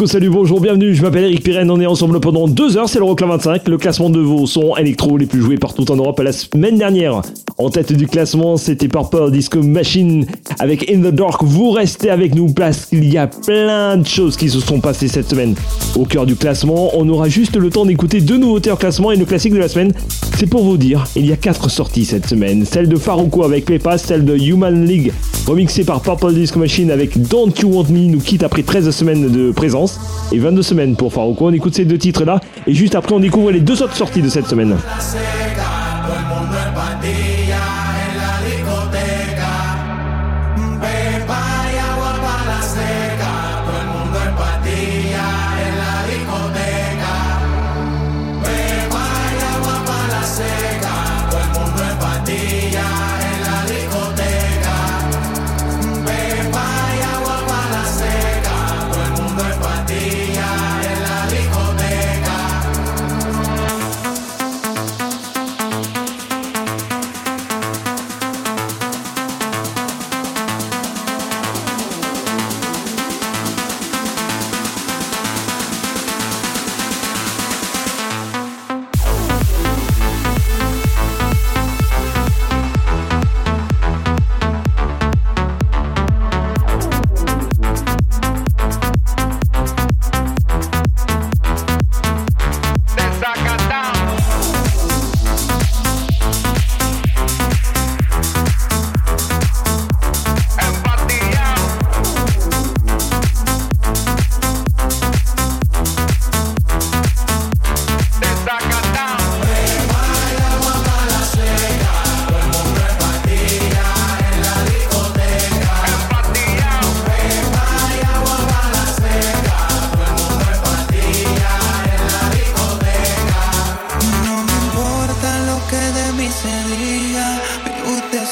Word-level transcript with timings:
Coucou, 0.00 0.12
salut, 0.12 0.30
bonjour, 0.30 0.62
bienvenue, 0.62 0.94
je 0.94 1.02
m'appelle 1.02 1.24
Eric 1.24 1.42
Pirenne, 1.42 1.70
on 1.70 1.78
est 1.78 1.84
ensemble 1.84 2.20
pendant 2.20 2.48
deux 2.48 2.78
heures, 2.78 2.88
c'est 2.88 2.98
l'Euroclub 2.98 3.28
25, 3.28 3.68
le 3.68 3.76
classement 3.76 4.08
de 4.08 4.18
vos 4.18 4.46
sons 4.46 4.74
électro 4.76 5.18
les 5.18 5.26
plus 5.26 5.42
joués 5.42 5.58
partout 5.58 5.92
en 5.92 5.96
Europe 5.96 6.18
la 6.20 6.32
semaine 6.32 6.78
dernière. 6.78 7.20
En 7.60 7.68
tête 7.68 7.92
du 7.92 8.06
classement, 8.06 8.56
c'était 8.56 8.88
Purple 8.88 9.30
Disco 9.30 9.62
Machine 9.62 10.24
avec 10.60 10.90
In 10.90 11.00
the 11.02 11.14
Dark, 11.14 11.42
vous 11.42 11.72
restez 11.72 12.08
avec 12.08 12.34
nous 12.34 12.50
parce 12.54 12.86
qu'il 12.86 13.04
y 13.12 13.18
a 13.18 13.26
plein 13.26 13.98
de 13.98 14.06
choses 14.06 14.38
qui 14.38 14.48
se 14.48 14.60
sont 14.60 14.80
passées 14.80 15.08
cette 15.08 15.28
semaine. 15.28 15.54
Au 15.94 16.06
cœur 16.06 16.24
du 16.24 16.36
classement, 16.36 16.88
on 16.94 17.06
aura 17.10 17.28
juste 17.28 17.56
le 17.56 17.68
temps 17.68 17.84
d'écouter 17.84 18.22
deux 18.22 18.38
nouveautés 18.38 18.70
en 18.70 18.76
classement 18.76 19.12
et 19.12 19.16
le 19.16 19.26
classique 19.26 19.52
de 19.52 19.58
la 19.58 19.68
semaine. 19.68 19.92
C'est 20.38 20.46
pour 20.46 20.64
vous 20.64 20.78
dire, 20.78 21.04
il 21.16 21.26
y 21.26 21.32
a 21.32 21.36
quatre 21.36 21.68
sorties 21.68 22.06
cette 22.06 22.26
semaine, 22.26 22.64
celle 22.64 22.88
de 22.88 22.96
Farouko 22.96 23.44
avec 23.44 23.66
Pepa, 23.66 23.98
celle 23.98 24.24
de 24.24 24.38
Human 24.38 24.86
League 24.86 25.12
remixée 25.46 25.84
par 25.84 26.00
Purple 26.00 26.32
Disco 26.32 26.58
Machine 26.58 26.90
avec 26.90 27.20
Don't 27.28 27.52
You 27.60 27.68
Want 27.74 27.90
Me 27.90 28.06
nous 28.06 28.20
quitte 28.20 28.42
après 28.42 28.62
13 28.62 28.88
semaines 28.90 29.30
de 29.30 29.52
présence 29.52 30.00
et 30.32 30.38
22 30.38 30.62
semaines 30.62 30.96
pour 30.96 31.12
Farouko. 31.12 31.48
On 31.48 31.52
écoute 31.52 31.74
ces 31.74 31.84
deux 31.84 31.98
titres 31.98 32.24
là 32.24 32.40
et 32.66 32.72
juste 32.72 32.94
après 32.94 33.14
on 33.14 33.20
découvre 33.20 33.50
les 33.50 33.60
deux 33.60 33.82
autres 33.82 33.96
sorties 33.96 34.22
de 34.22 34.30
cette 34.30 34.46
semaine. 34.46 34.78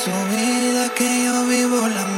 Su 0.04 0.10
vida, 0.10 0.94
que 0.94 1.24
yo 1.24 1.44
vivo 1.46 1.88
la 1.88 2.17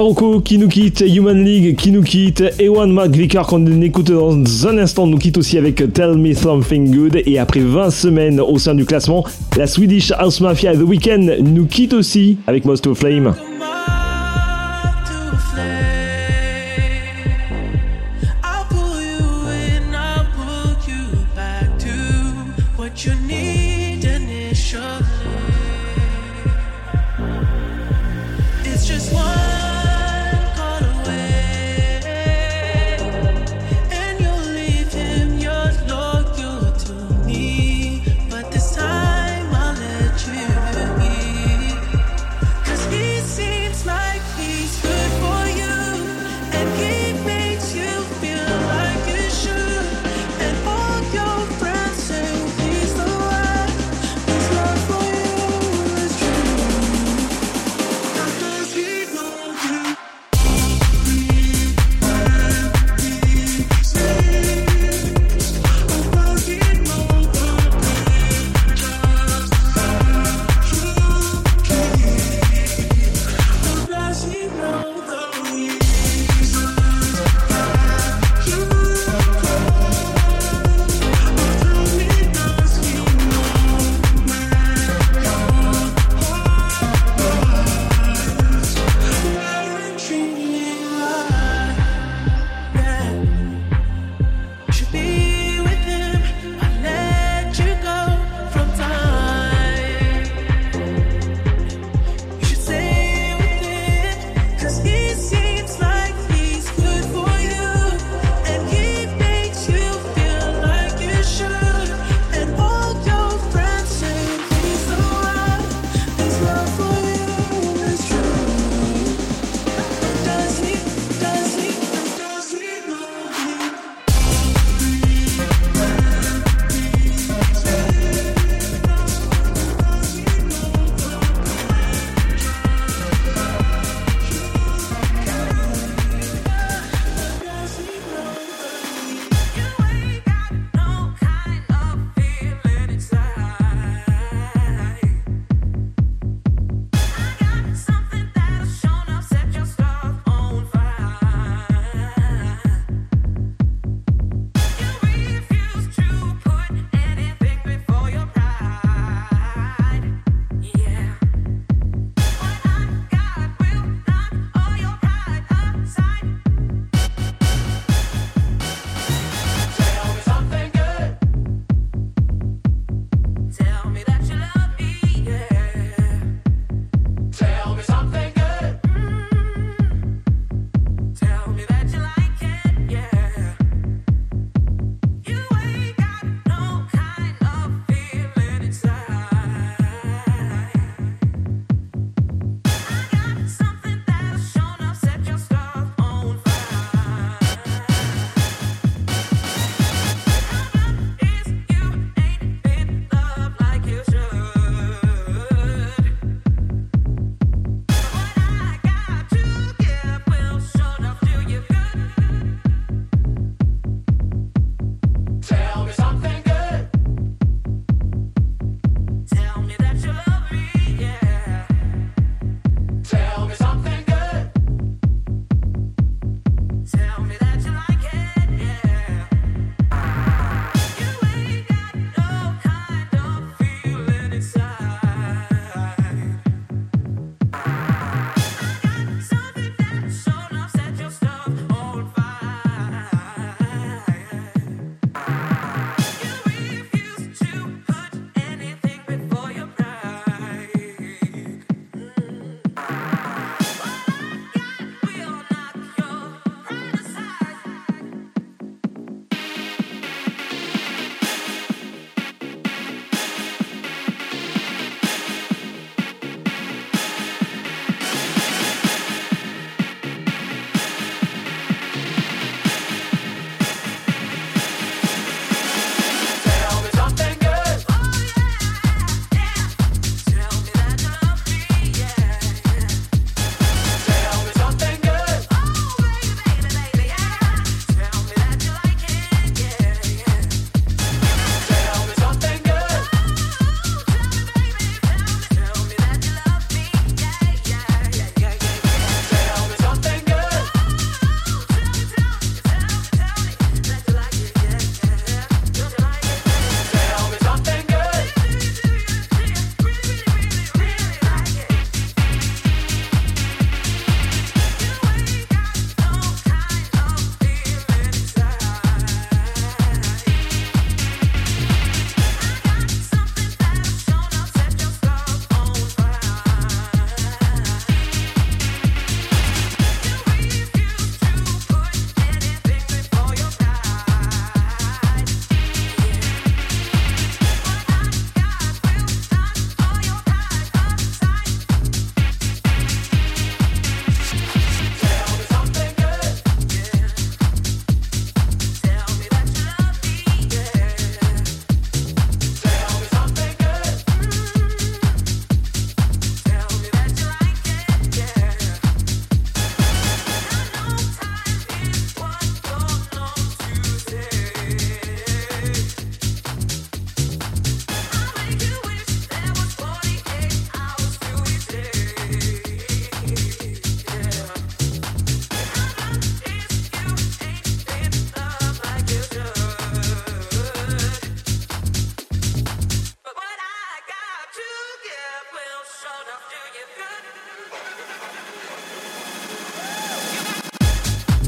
Faroko 0.00 0.40
qui 0.40 0.56
nous 0.56 0.68
quitte, 0.68 1.04
Human 1.06 1.44
League 1.44 1.76
qui 1.76 1.92
nous 1.92 2.02
quitte, 2.02 2.42
Ewan 2.58 2.90
McVicar 2.90 3.46
qu'on 3.46 3.82
écoute 3.82 4.10
dans 4.10 4.32
un 4.66 4.78
instant 4.78 5.06
nous 5.06 5.18
quitte 5.18 5.36
aussi 5.36 5.58
avec 5.58 5.92
Tell 5.92 6.16
Me 6.16 6.32
Something 6.32 6.90
Good 6.90 7.22
et 7.26 7.38
après 7.38 7.60
20 7.60 7.90
semaines 7.90 8.40
au 8.40 8.58
sein 8.58 8.74
du 8.74 8.86
classement, 8.86 9.26
la 9.58 9.66
Swedish 9.66 10.10
House 10.12 10.40
Mafia 10.40 10.74
The 10.74 10.80
Weeknd 10.80 11.42
nous 11.42 11.66
quitte 11.66 11.92
aussi 11.92 12.38
avec 12.46 12.64
Most 12.64 12.86
of 12.86 12.96
Flame. 12.96 13.34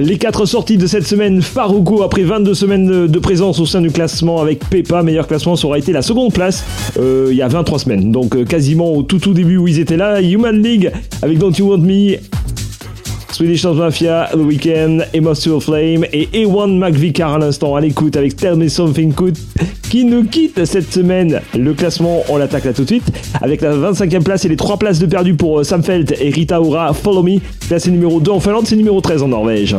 Les 0.05 0.19
quatre 0.19 0.47
sorties 0.47 0.79
de 0.79 0.89
cette 0.89 1.07
semaine, 1.07 1.41
Faruko 1.41 2.03
après 2.03 2.23
22 2.23 2.55
semaines 2.55 3.07
de 3.07 3.19
présence 3.21 3.61
au 3.61 3.67
sein 3.67 3.81
du 3.81 3.93
classement 3.93 4.41
avec 4.41 4.59
Pepa, 4.69 5.05
meilleur 5.05 5.29
classement, 5.29 5.55
ça 5.55 5.69
aura 5.69 5.79
été 5.79 5.93
la 5.93 6.03
seconde 6.03 6.33
place 6.33 6.65
euh, 6.99 7.29
il 7.31 7.37
y 7.37 7.43
a 7.43 7.47
23 7.47 7.79
semaines. 7.79 8.11
Donc 8.11 8.35
euh, 8.35 8.45
quasiment 8.45 8.93
au 8.93 9.05
tout 9.05 9.21
tout 9.21 9.33
début 9.33 9.59
où 9.59 9.69
ils 9.69 9.79
étaient 9.79 9.97
là. 9.97 10.21
Human 10.21 10.61
League 10.61 10.91
avec 11.23 11.39
Don't 11.39 11.53
You 11.57 11.71
Want 11.71 11.79
Me, 11.79 12.17
Swedish 13.43 13.65
House 13.65 13.77
Mafia, 13.77 14.29
The 14.31 14.37
Weeknd, 14.37 15.01
Emotional 15.13 15.61
Flame 15.61 16.05
et 16.13 16.29
A1 16.33 16.79
McVicar 16.79 17.35
à 17.35 17.39
l'instant 17.41 17.75
à 17.75 17.81
l'écoute 17.81 18.17
avec 18.17 18.37
Tell 18.37 18.55
Me 18.55 18.69
Something 18.69 19.13
Good 19.13 19.37
qui 19.91 20.05
nous 20.05 20.23
quitte 20.23 20.65
cette 20.65 20.93
semaine. 20.93 21.41
Le 21.53 21.75
classement, 21.75 22.23
on 22.29 22.37
l'attaque 22.37 22.67
là 22.67 22.73
tout 22.73 22.83
de 22.83 22.87
suite 22.87 23.11
avec 23.41 23.61
la 23.63 23.75
25e 23.75 24.23
place 24.23 24.45
et 24.45 24.49
les 24.49 24.55
3 24.55 24.77
places 24.77 25.01
de 25.01 25.07
perdu 25.07 25.35
pour 25.35 25.59
euh, 25.59 25.65
Sam 25.65 25.83
Felt 25.83 26.15
et 26.21 26.31
Rita 26.31 26.63
Ora 26.63 26.95
Follow 26.95 27.25
Me. 27.25 27.41
Classé 27.67 27.91
numéro 27.91 28.21
2 28.21 28.31
en 28.31 28.39
Finlande, 28.39 28.69
c'est 28.69 28.77
numéro 28.77 29.01
13 29.01 29.25
en 29.25 29.29
Norvège. 29.29 29.75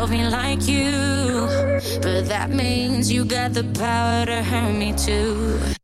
Love 0.00 0.10
me 0.10 0.28
like 0.28 0.68
you. 0.68 0.92
But 2.00 2.28
that 2.28 2.50
means 2.50 3.10
you 3.10 3.24
got 3.24 3.52
the 3.52 3.64
power 3.64 4.26
to 4.26 4.42
hurt 4.44 4.72
me 4.72 4.92
too. 4.92 5.77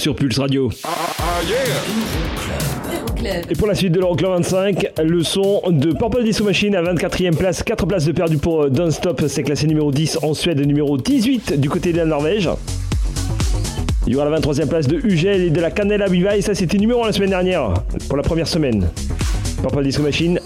Sur 0.00 0.16
Pulse 0.16 0.38
Radio. 0.38 0.70
Et 3.50 3.54
pour 3.54 3.68
la 3.68 3.74
suite 3.74 3.92
de 3.92 4.00
l'Euroclub 4.00 4.30
25, 4.30 4.92
le 5.04 5.22
son 5.22 5.60
de 5.68 5.92
Purple 5.92 6.24
Disco 6.24 6.42
Machine 6.42 6.74
à 6.74 6.82
24e 6.82 7.36
place, 7.36 7.62
4 7.62 7.86
places 7.86 8.06
de 8.06 8.12
perdu 8.12 8.38
pour 8.38 8.62
euh, 8.62 8.70
Don't 8.70 8.90
Stop, 8.90 9.22
c'est 9.28 9.42
classé 9.42 9.66
numéro 9.66 9.92
10 9.92 10.20
en 10.22 10.32
Suède, 10.32 10.66
numéro 10.66 10.96
18 10.96 11.60
du 11.60 11.68
côté 11.68 11.92
de 11.92 11.98
la 11.98 12.06
Norvège. 12.06 12.48
Il 14.06 14.14
y 14.14 14.16
aura 14.16 14.30
la 14.30 14.40
23e 14.40 14.68
place 14.68 14.86
de 14.86 14.96
Ugel 14.96 15.42
et 15.42 15.50
de 15.50 15.60
la 15.60 15.70
Canela 15.70 16.08
Viva, 16.08 16.34
et 16.34 16.40
ça 16.40 16.54
c'était 16.54 16.78
numéro 16.78 17.04
1 17.04 17.08
la 17.08 17.12
semaine 17.12 17.30
dernière, 17.30 17.74
pour 18.08 18.16
la 18.16 18.22
première 18.22 18.48
semaine. 18.48 18.88
Purple 19.60 19.82
Disco 19.82 20.02
Machine, 20.02 20.40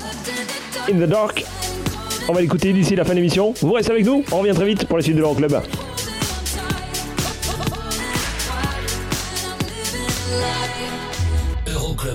In 0.90 0.96
the 0.96 1.08
Dark. 1.08 1.44
On 2.28 2.32
va 2.32 2.40
l'écouter 2.40 2.72
d'ici 2.72 2.96
la 2.96 3.04
fin 3.04 3.12
de 3.12 3.16
l'émission. 3.16 3.54
Vous 3.60 3.72
restez 3.72 3.92
avec 3.92 4.04
nous, 4.04 4.24
on 4.32 4.38
revient 4.38 4.54
très 4.54 4.66
vite 4.66 4.86
pour 4.86 4.96
la 4.96 5.02
suite 5.04 5.14
de 5.14 5.20
l'Euroclub. 5.20 5.52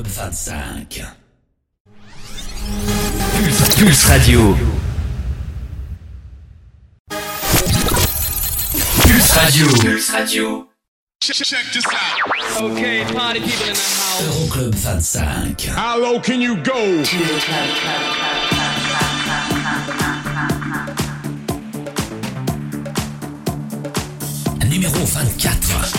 25. 0.09 0.87
Pulse, 3.35 3.75
Pulse 3.77 4.09
Radio. 4.09 4.55
Pulse 9.03 9.35
Radio. 9.37 9.67
Pulse 9.67 10.13
Radio. 10.13 10.65
Okay, 12.61 13.05
party 13.13 13.39
people 13.39 13.67
in 13.67 13.73
the 13.73 13.79
house. 13.79 14.21
Euroclub 14.23 14.73
25. 14.81 15.75
How 15.75 15.97
low 15.99 16.19
can 16.19 16.41
you 16.41 16.55
go? 16.63 17.03
Numéro 24.69 25.05
24. 25.05 25.98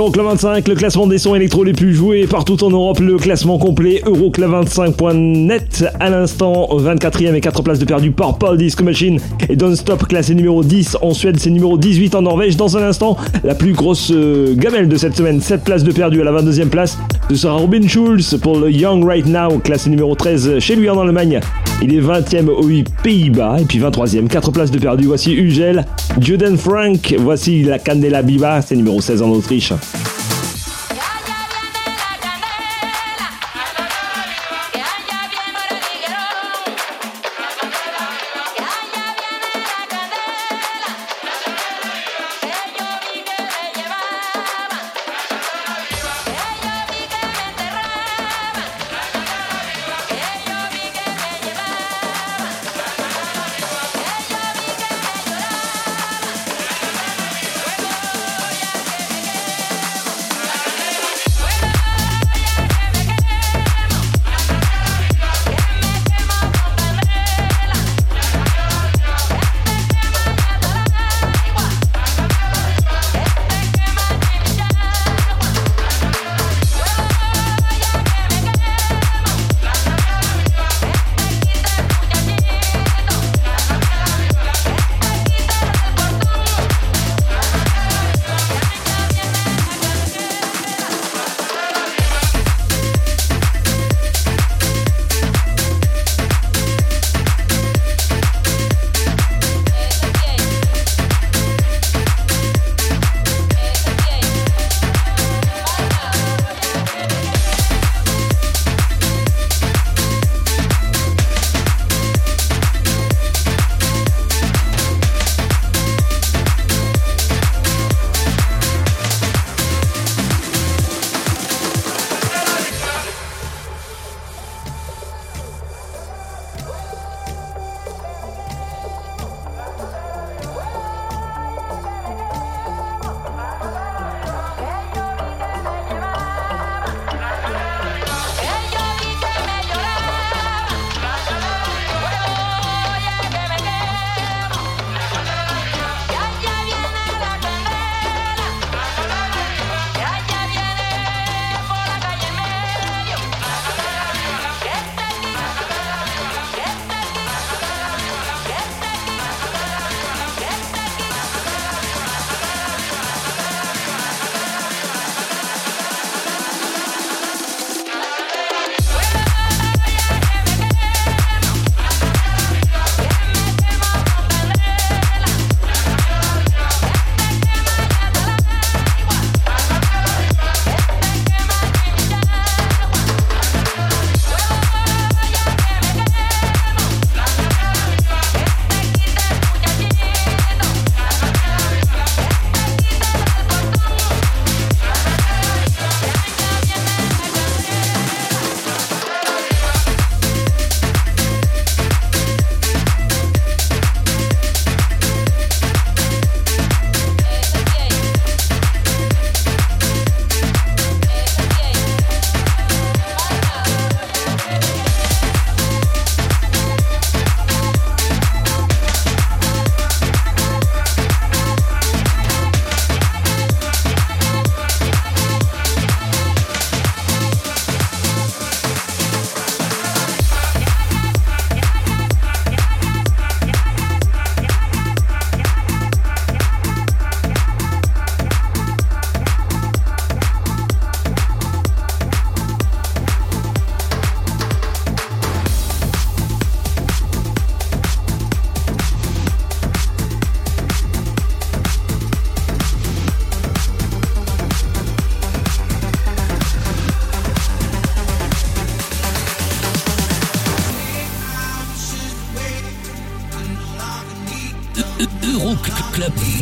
C'est 0.00 0.04
l'Euroclub 0.04 0.26
25, 0.28 0.68
le 0.68 0.74
classement 0.76 1.06
des 1.06 1.18
sons 1.18 1.34
électro 1.34 1.62
les 1.62 1.74
plus 1.74 1.92
joués 1.92 2.26
partout 2.26 2.64
en 2.64 2.70
Europe, 2.70 3.00
le 3.00 3.18
classement 3.18 3.58
complet 3.58 4.00
Euroclub25.net. 4.06 5.84
À 6.00 6.08
l'instant, 6.08 6.68
24e 6.72 7.34
et 7.34 7.42
4 7.42 7.62
places 7.62 7.78
de 7.78 7.84
perdu 7.84 8.10
par 8.10 8.38
Paul 8.38 8.56
Disco 8.56 8.82
Machine 8.82 9.20
et 9.50 9.56
Don't 9.56 9.76
Stop, 9.76 10.08
classé 10.08 10.34
numéro 10.34 10.64
10 10.64 10.96
en 11.02 11.12
Suède, 11.12 11.36
c'est 11.38 11.50
numéro 11.50 11.76
18 11.76 12.14
en 12.14 12.22
Norvège. 12.22 12.56
Dans 12.56 12.78
un 12.78 12.82
instant, 12.82 13.18
la 13.44 13.54
plus 13.54 13.74
grosse 13.74 14.10
euh, 14.10 14.54
gamelle 14.54 14.88
de 14.88 14.96
cette 14.96 15.14
semaine, 15.14 15.38
7 15.42 15.64
places 15.64 15.84
de 15.84 15.92
perdu 15.92 16.22
à 16.22 16.24
la 16.24 16.32
22e 16.32 16.70
place. 16.70 16.96
Ce 17.28 17.36
sera 17.36 17.52
Robin 17.52 17.86
Schulz 17.86 18.38
pour 18.40 18.58
le 18.58 18.70
Young 18.70 19.04
Right 19.04 19.26
Now, 19.26 19.58
classé 19.58 19.90
numéro 19.90 20.14
13 20.14 20.60
chez 20.60 20.76
lui 20.76 20.88
en 20.88 20.98
Allemagne. 20.98 21.40
Il 21.82 21.94
est 21.94 22.00
20e 22.00 22.48
aux 22.48 22.68
Pays-Bas 23.02 23.56
et 23.60 23.64
puis 23.64 23.78
23e, 23.78 24.28
4 24.28 24.50
places 24.50 24.70
de 24.70 24.78
perdu. 24.78 25.04
Voici 25.04 25.34
Ugel, 25.34 25.84
Juden 26.18 26.58
Frank, 26.58 27.14
voici 27.18 27.62
la 27.62 27.78
Candela 27.78 28.22
Biba, 28.22 28.60
c'est 28.62 28.76
numéro 28.76 29.00
16 29.00 29.22
en 29.22 29.30
Autriche. 29.30 29.72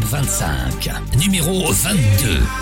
25, 0.09 0.90
numéro 1.18 1.71
22. 1.71 2.58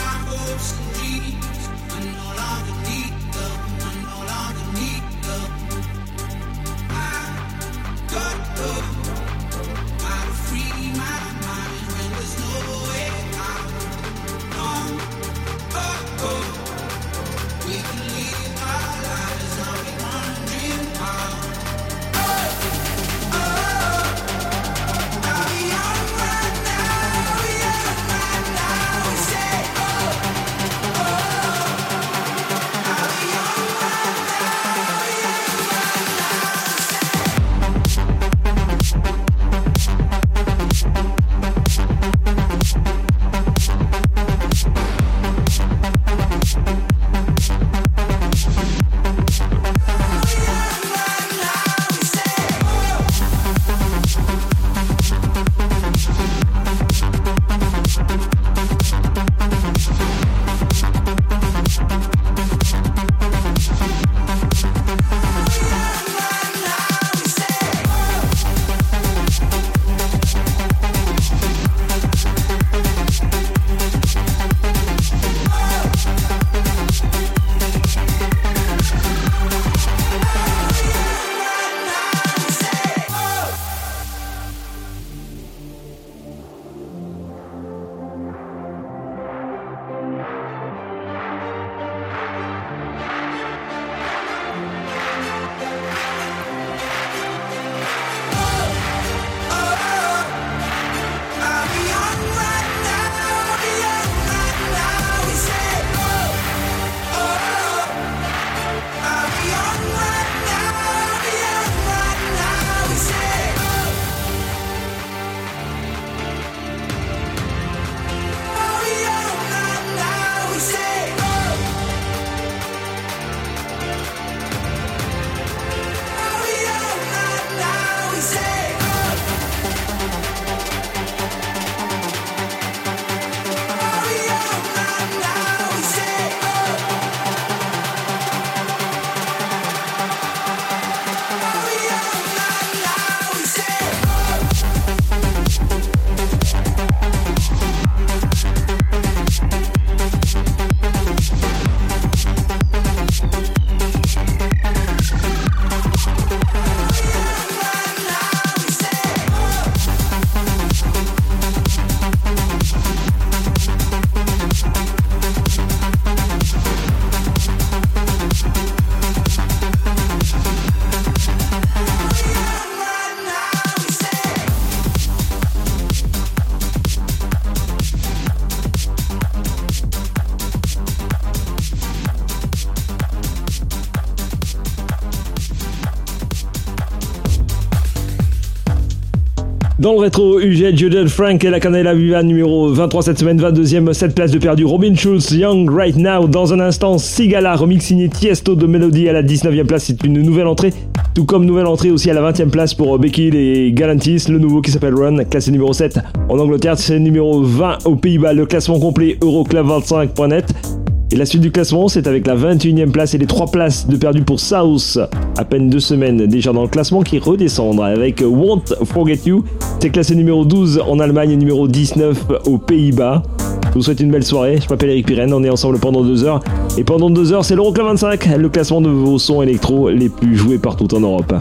Dans 189.87 189.93
le 189.93 190.01
rétro, 190.01 190.41
UG, 190.41 190.75
Judith 190.77 191.07
Frank 191.07 191.45
et 191.45 191.49
la 191.49 191.61
Canela 191.61 191.95
Viva 191.95 192.21
numéro 192.21 192.73
23 192.73 193.03
cette 193.03 193.21
semaine, 193.21 193.41
22e, 193.41 193.93
7 193.93 194.17
places 194.17 194.33
de 194.33 194.39
perdu. 194.39 194.65
Robin 194.65 194.93
Schulz, 194.97 195.31
Young 195.31 195.71
Right 195.71 195.95
Now. 195.95 196.27
Dans 196.27 196.53
un 196.53 196.59
instant, 196.59 196.99
Sigala, 196.99 197.55
remix 197.55 197.85
signé 197.85 198.09
Tiesto 198.09 198.57
de 198.57 198.67
Melody 198.67 199.09
à 199.09 199.13
la 199.13 199.23
19e 199.23 199.65
place. 199.65 199.85
C'est 199.85 200.03
une 200.03 200.21
nouvelle 200.23 200.49
entrée. 200.49 200.73
Tout 201.15 201.25
comme 201.25 201.45
nouvelle 201.45 201.69
entrée 201.69 201.93
aussi 201.93 202.11
à 202.11 202.15
la 202.15 202.33
20e 202.33 202.51
place 202.51 202.75
pour 202.75 202.99
Becky 202.99 203.29
et 203.29 203.71
Galantis, 203.71 204.25
le 204.29 204.41
nouveau 204.41 204.61
qui 204.61 204.73
s'appelle 204.73 204.97
Run, 204.97 205.23
classé 205.23 205.53
numéro 205.53 205.73
7 205.73 206.01
en 206.29 206.37
Angleterre, 206.37 206.77
c'est 206.77 206.99
numéro 206.99 207.43
20 207.43 207.87
aux 207.87 207.95
Pays-Bas. 207.95 208.33
Le 208.33 208.45
classement 208.45 208.81
complet 208.81 209.17
Euroclub25.net. 209.21 210.86
Et 211.13 211.17
la 211.17 211.25
suite 211.25 211.43
du 211.43 211.53
classement, 211.53 211.87
c'est 211.87 212.09
avec 212.09 212.27
la 212.27 212.35
21e 212.35 212.91
place 212.91 213.15
et 213.15 213.19
les 213.19 213.27
3 213.27 213.53
places 213.53 213.87
de 213.87 213.97
perdu 213.97 214.23
pour 214.23 214.41
South. 214.41 214.99
À 215.39 215.45
peine 215.45 215.71
deux 215.71 215.79
semaines 215.79 216.27
déjà 216.27 216.53
dans 216.53 216.63
le 216.63 216.69
classement 216.69 217.03
qui 217.03 217.21
redescendent 217.21 217.81
avec 217.81 218.25
Won't 218.27 218.75
Forget 218.85 219.21
You. 219.25 219.45
C'est 219.81 219.91
classé 219.91 220.17
numéro 220.17 220.45
12 220.45 220.83
en 220.85 220.99
Allemagne 220.99 221.31
et 221.31 221.37
numéro 221.37 221.69
19 221.69 222.27
aux 222.47 222.59
Pays-Bas. 222.59 223.23
Je 223.69 223.75
vous 223.75 223.83
souhaite 223.83 224.01
une 224.01 224.11
belle 224.11 224.25
soirée. 224.25 224.59
Je 224.61 224.69
m'appelle 224.69 224.91
Eric 224.91 225.07
Pirenne. 225.07 225.33
On 225.33 225.45
est 225.45 225.51
ensemble 225.51 225.79
pendant 225.79 226.03
deux 226.03 226.25
heures. 226.25 226.41
Et 226.77 226.83
pendant 226.83 227.09
deux 227.09 227.33
heures, 227.33 227.45
c'est 227.45 227.55
l'Euroclub 227.55 227.87
25, 227.87 228.37
le 228.37 228.49
classement 228.49 228.81
de 228.81 228.89
vos 228.89 229.19
sons 229.19 229.43
électro 229.43 229.91
les 229.91 230.09
plus 230.09 230.35
joués 230.35 230.59
partout 230.59 230.93
en 230.93 231.01
Europe. 231.01 231.35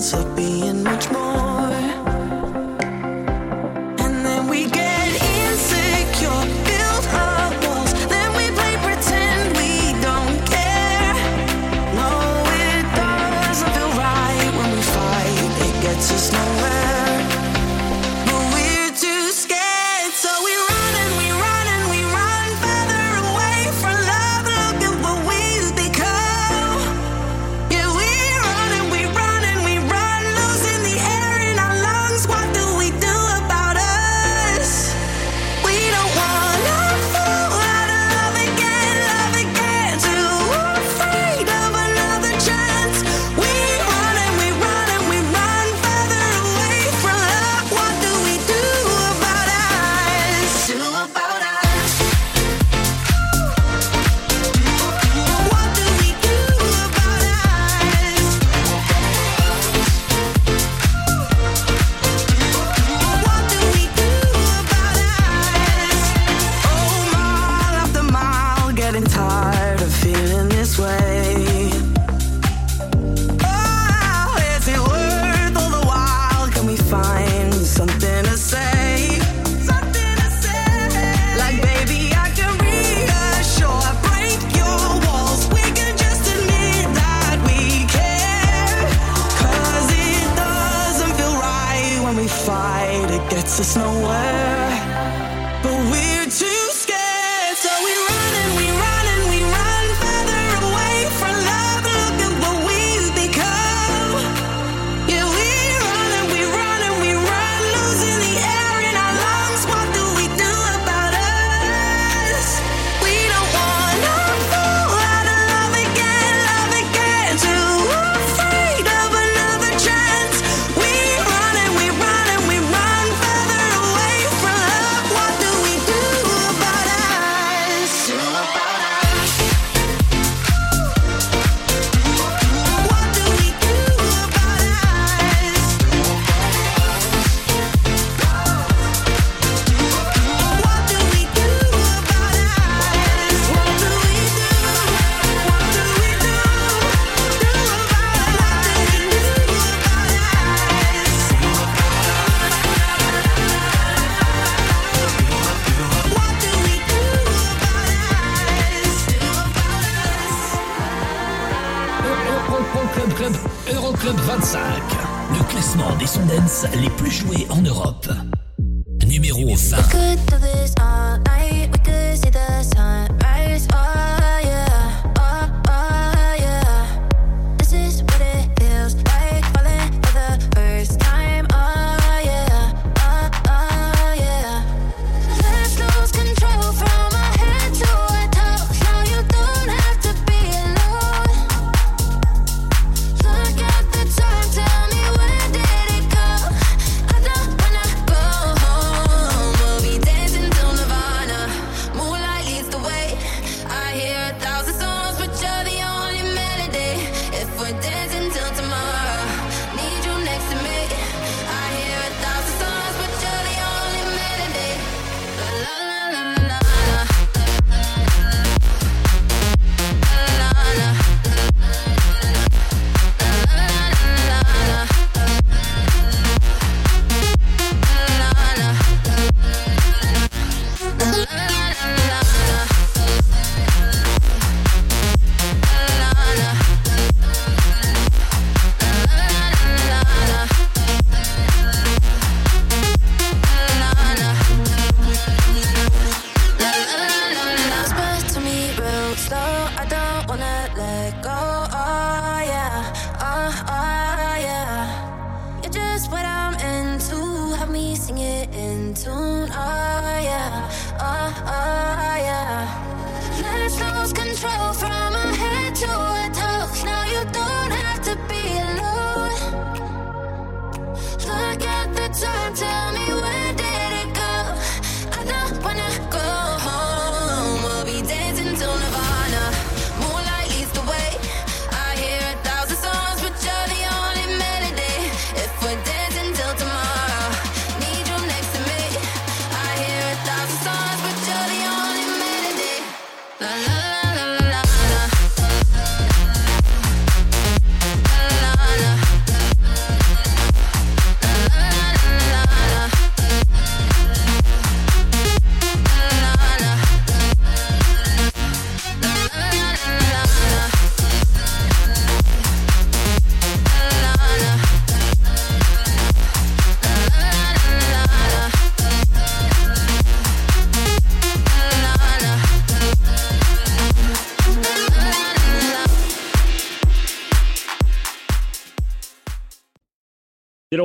sense 0.00 0.14
of 0.14 0.34
being 0.34 0.82
my 0.82 0.99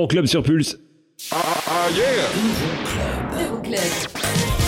Club 0.08 0.26
sur 0.26 0.44
Pulse. 0.44 0.80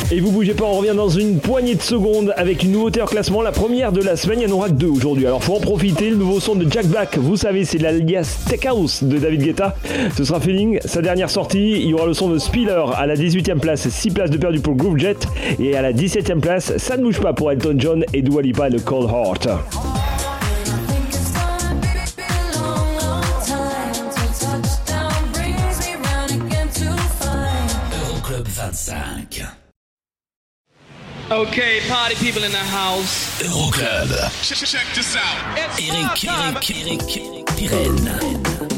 Et 0.09 0.21
vous 0.21 0.31
bougez 0.31 0.53
pas, 0.53 0.63
on 0.63 0.77
revient 0.77 0.93
dans 0.95 1.09
une 1.09 1.41
poignée 1.41 1.75
de 1.75 1.81
secondes 1.81 2.33
avec 2.37 2.63
une 2.63 2.71
nouveauté 2.71 3.01
en 3.01 3.05
classement, 3.05 3.41
la 3.41 3.51
première 3.51 3.91
de 3.91 4.01
la 4.01 4.15
semaine, 4.15 4.39
il 4.39 4.47
y 4.47 4.51
en 4.51 4.55
aura 4.55 4.69
deux 4.69 4.87
aujourd'hui. 4.87 5.27
Alors 5.27 5.43
faut 5.43 5.55
en 5.55 5.59
profiter, 5.59 6.09
le 6.09 6.15
nouveau 6.15 6.39
son 6.39 6.55
de 6.55 6.65
Jack 6.71 6.85
Black, 6.85 7.17
vous 7.17 7.35
savez, 7.35 7.65
c'est 7.65 7.77
l'alias 7.77 8.45
Tech 8.47 8.65
House 8.65 9.03
de 9.03 9.17
David 9.17 9.43
Guetta. 9.43 9.75
Ce 10.15 10.23
sera 10.23 10.39
Feeling, 10.39 10.79
sa 10.85 11.01
dernière 11.01 11.29
sortie, 11.29 11.71
il 11.71 11.89
y 11.89 11.93
aura 11.93 12.05
le 12.05 12.13
son 12.13 12.29
de 12.29 12.37
Spiller 12.37 12.85
à 12.95 13.05
la 13.05 13.15
18ème 13.15 13.59
place, 13.59 13.89
6 13.89 14.11
places 14.11 14.31
de 14.31 14.37
perdu 14.37 14.61
pour 14.61 14.75
Groove 14.75 14.97
Jet, 14.97 15.27
et 15.59 15.75
à 15.75 15.81
la 15.81 15.91
17ème 15.91 16.39
place, 16.39 16.77
ça 16.77 16.95
ne 16.95 17.03
bouge 17.03 17.19
pas 17.19 17.33
pour 17.33 17.51
Elton 17.51 17.75
John 17.77 18.05
et 18.13 18.21
Dua 18.21 18.41
Lipa, 18.41 18.69
le 18.69 18.79
Cold 18.79 19.09
Heart. 19.09 19.49
Okay, 31.37 31.81
party 31.87 32.15
people 32.15 32.43
in 32.43 32.51
the 32.51 32.57
house. 32.57 33.39
Euroclub. 33.43 34.09
Check, 34.41 34.57
check, 34.57 34.95
this 34.95 35.15
out. 35.15 35.55
It's 35.55 35.79
Eric, 35.87 36.25
Eric, 36.25 36.69
Eric, 36.71 36.87
Eric, 36.87 37.17
Eric, 37.17 37.61
Eric, 37.61 37.71
Eric, 37.71 38.61
Eric. 38.61 38.76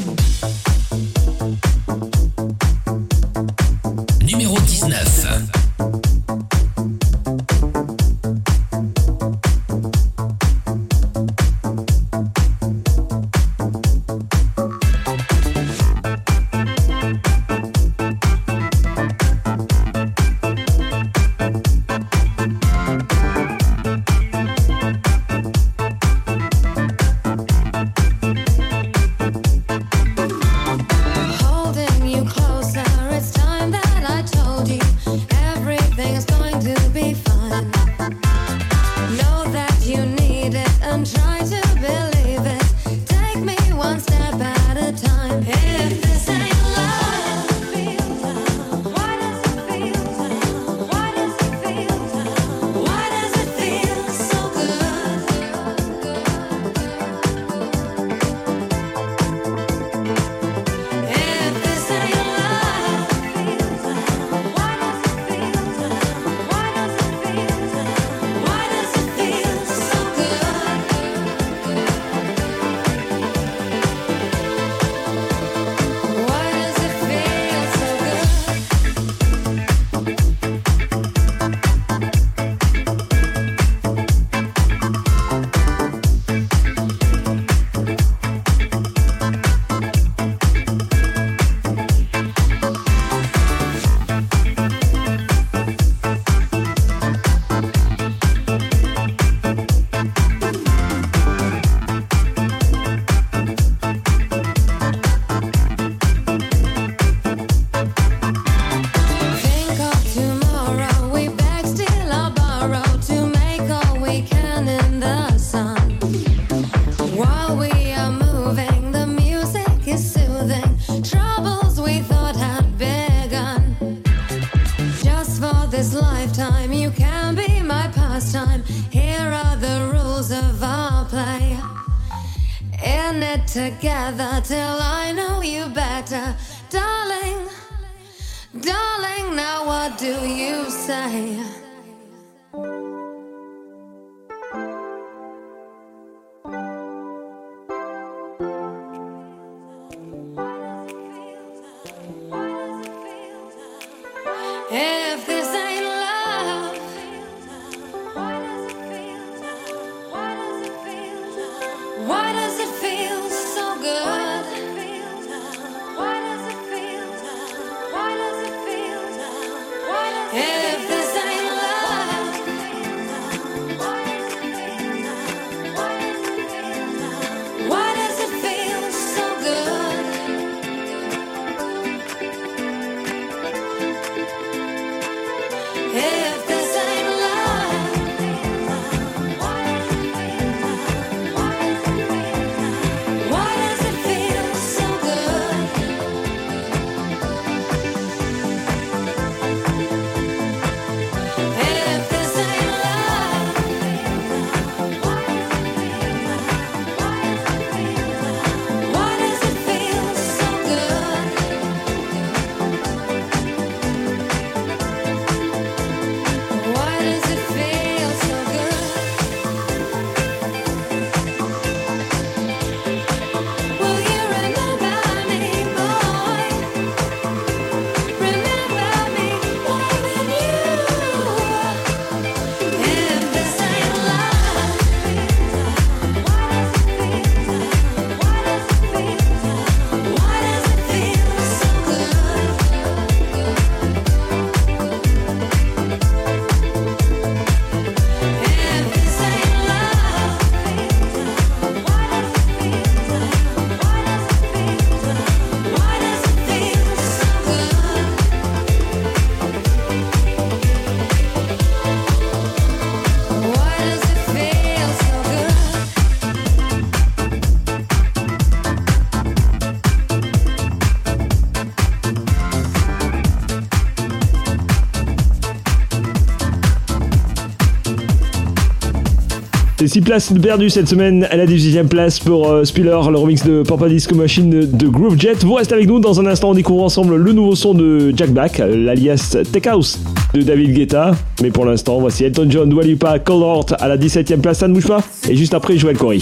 C'est 279.80 279.88
6 279.88 280.00
places 280.02 280.32
de 280.34 280.38
perdu 280.38 280.68
cette 280.68 280.88
semaine 280.88 281.26
à 281.30 281.38
la 281.38 281.46
18ème 281.46 281.88
place 281.88 282.18
pour 282.18 282.50
euh, 282.50 282.64
Spiller, 282.64 282.98
le 283.10 283.16
remix 283.16 283.42
de 283.46 283.62
Purple 283.62 283.88
Disco 283.88 284.14
Machine 284.14 284.50
de 284.50 284.88
Groove 284.88 285.18
Jet. 285.18 285.42
Vous 285.42 285.54
restez 285.54 285.72
avec 285.72 285.88
nous 285.88 286.00
dans 286.00 286.20
un 286.20 286.26
instant, 286.26 286.50
on 286.50 286.54
découvre 286.54 286.82
ensemble 286.82 287.16
le 287.16 287.32
nouveau 287.32 287.54
son 287.54 287.72
de 287.72 288.12
Jack 288.14 288.28
Black, 288.28 288.58
l'alias 288.58 289.38
Tech 289.50 289.66
House 289.68 289.98
de 290.34 290.42
David 290.42 290.74
Guetta. 290.74 291.12
Mais 291.40 291.50
pour 291.50 291.64
l'instant, 291.64 291.98
voici 291.98 292.24
Elton 292.24 292.48
John, 292.50 292.68
Dua 292.68 293.18
Cold 293.20 293.42
Heart 293.42 293.74
à 293.80 293.88
la 293.88 293.96
17ème 293.96 294.42
place, 294.42 294.58
ça 294.58 294.68
ne 294.68 294.74
bouge 294.74 294.86
pas. 294.86 295.02
Et 295.30 295.34
juste 295.34 295.54
après, 295.54 295.78
Joël 295.78 295.96
Corey. 295.96 296.18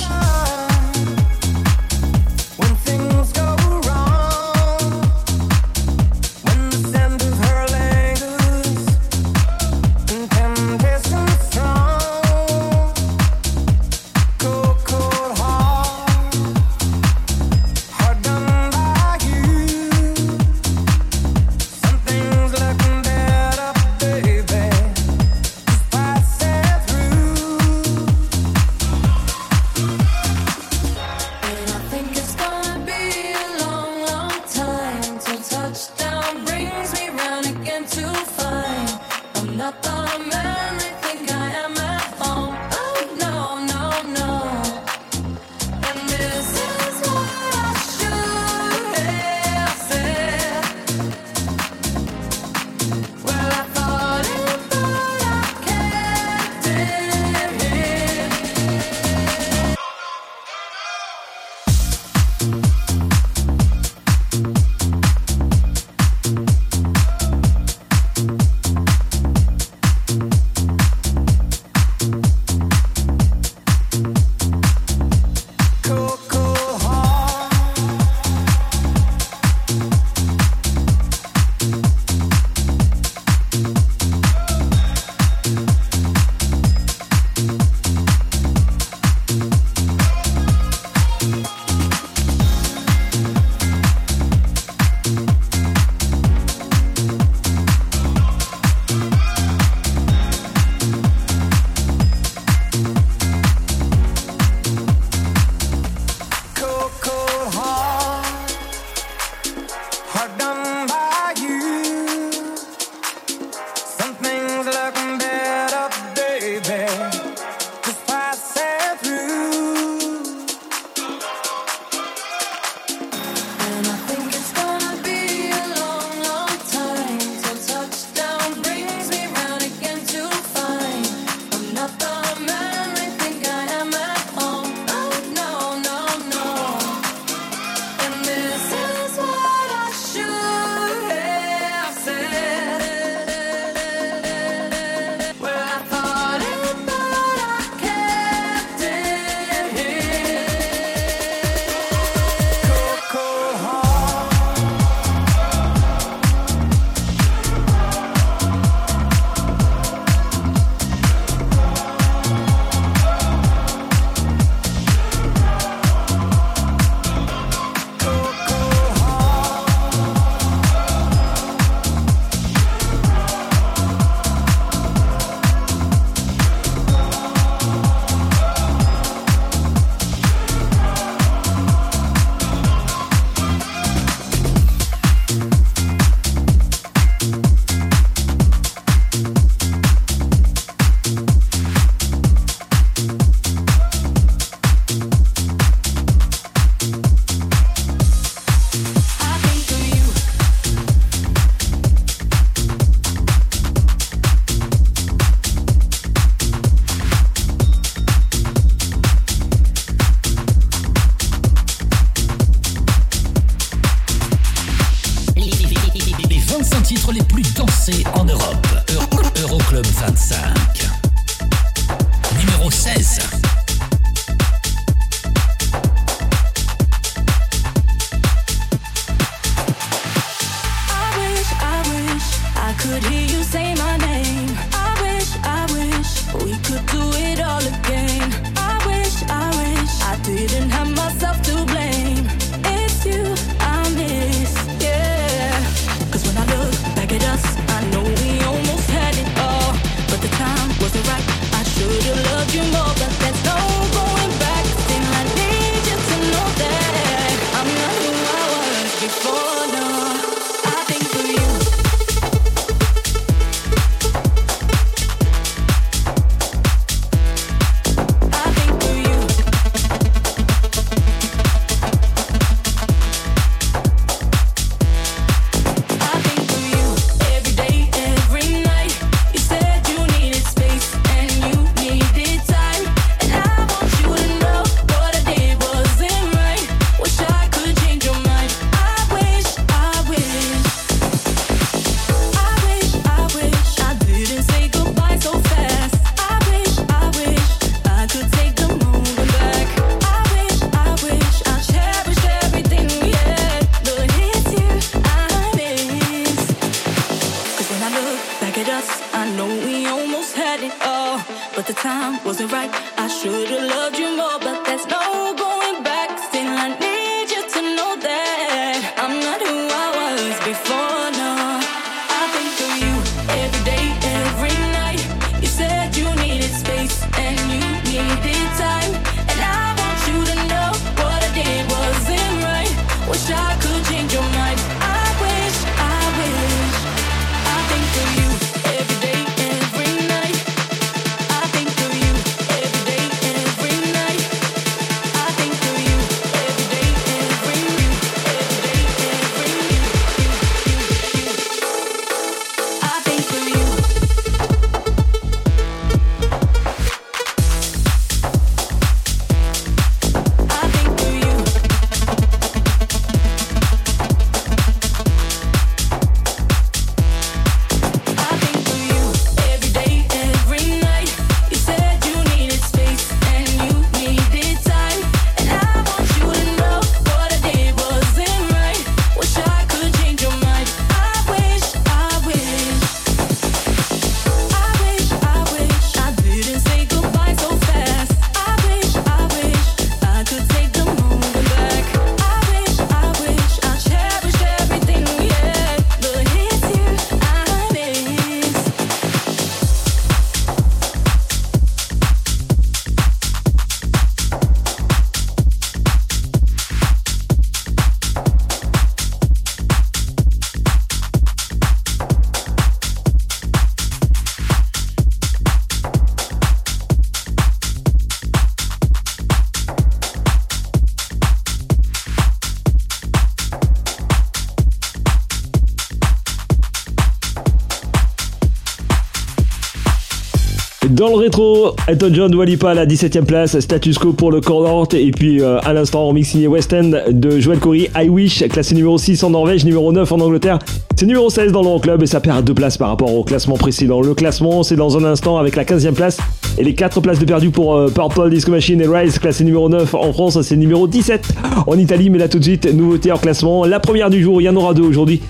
Dans 430.99 431.11
le 431.11 431.15
rétro, 431.15 431.77
Elton 431.87 432.11
John, 432.13 432.35
Walipa 432.35 432.71
à 432.71 432.75
la 432.75 432.85
17ème 432.85 433.25
place, 433.25 433.57
Status 433.61 433.99
Quo 433.99 434.13
pour 434.13 434.33
le 434.33 434.41
Cornante 434.41 434.95
et 434.95 435.13
puis 435.13 435.41
euh, 435.41 435.61
à 435.61 435.73
l'instant 435.73 436.09
en 436.09 436.13
West 436.13 436.73
End 436.73 436.91
de 437.09 437.39
Joel 437.39 437.61
Corey, 437.61 437.89
I 437.95 438.09
Wish, 438.09 438.43
classé 438.49 438.75
numéro 438.75 438.99
6 438.99 439.23
en 439.23 439.31
Norvège, 439.31 439.65
numéro 439.65 439.93
9 439.93 440.11
en 440.11 440.19
Angleterre, 440.19 440.59
c'est 440.97 441.07
numéro 441.07 441.31
16 441.31 441.53
dans 441.53 441.63
l'Euroclub 441.63 442.03
et 442.03 442.07
ça 442.07 442.19
perd 442.19 442.45
deux 442.45 442.53
places 442.53 442.79
par 442.79 442.89
rapport 442.89 443.15
au 443.15 443.23
classement 443.23 443.57
précédent. 443.57 444.01
Le 444.01 444.13
classement, 444.15 444.65
c'est 444.65 444.75
dans 444.75 444.99
un 444.99 445.05
instant 445.05 445.39
avec 445.39 445.55
la 445.55 445.63
15ème 445.63 445.93
place 445.93 446.19
et 446.59 446.65
les 446.65 446.75
4 446.75 447.01
places 447.01 447.21
de 447.21 447.25
perdu 447.25 447.51
pour 447.51 447.77
euh, 447.77 447.87
Purple 447.91 448.29
Disco 448.29 448.51
Machine 448.51 448.81
et 448.81 448.89
Rise, 448.89 449.21
classé 449.21 449.45
numéro 449.45 449.69
9 449.69 449.95
en 449.95 450.13
France, 450.13 450.41
c'est 450.43 450.57
numéro 450.57 450.89
17 450.89 451.29
en 451.69 451.79
Italie, 451.79 452.11
mais 452.11 452.19
là 452.19 452.27
tout 452.27 452.41
de 452.41 452.45
suite, 452.45 452.75
nouveauté 452.75 453.13
en 453.13 453.19
classement, 453.19 453.65
la 453.67 453.79
première 453.79 454.11
du 454.11 454.21
jour, 454.21 454.41
il 454.41 454.47
y 454.47 454.49
en 454.49 454.57
aura 454.57 454.75
deux 454.75 454.83
aujourd'hui. 454.83 455.21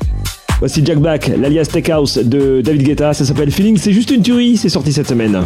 Voici 0.59 0.85
Jack 0.85 0.99
Black, 0.99 1.29
l'alias 1.29 1.67
Tech 1.67 1.89
House 1.89 2.19
de 2.19 2.61
David 2.61 2.83
Guetta, 2.83 3.15
ça 3.15 3.25
s'appelle 3.25 3.53
Feeling, 3.53 3.77
c'est 3.77 3.93
juste 3.93 4.11
une 4.11 4.23
tuerie, 4.23 4.57
c'est 4.57 4.69
sorti 4.69 4.93
cette 4.93 5.07
semaine. 5.07 5.45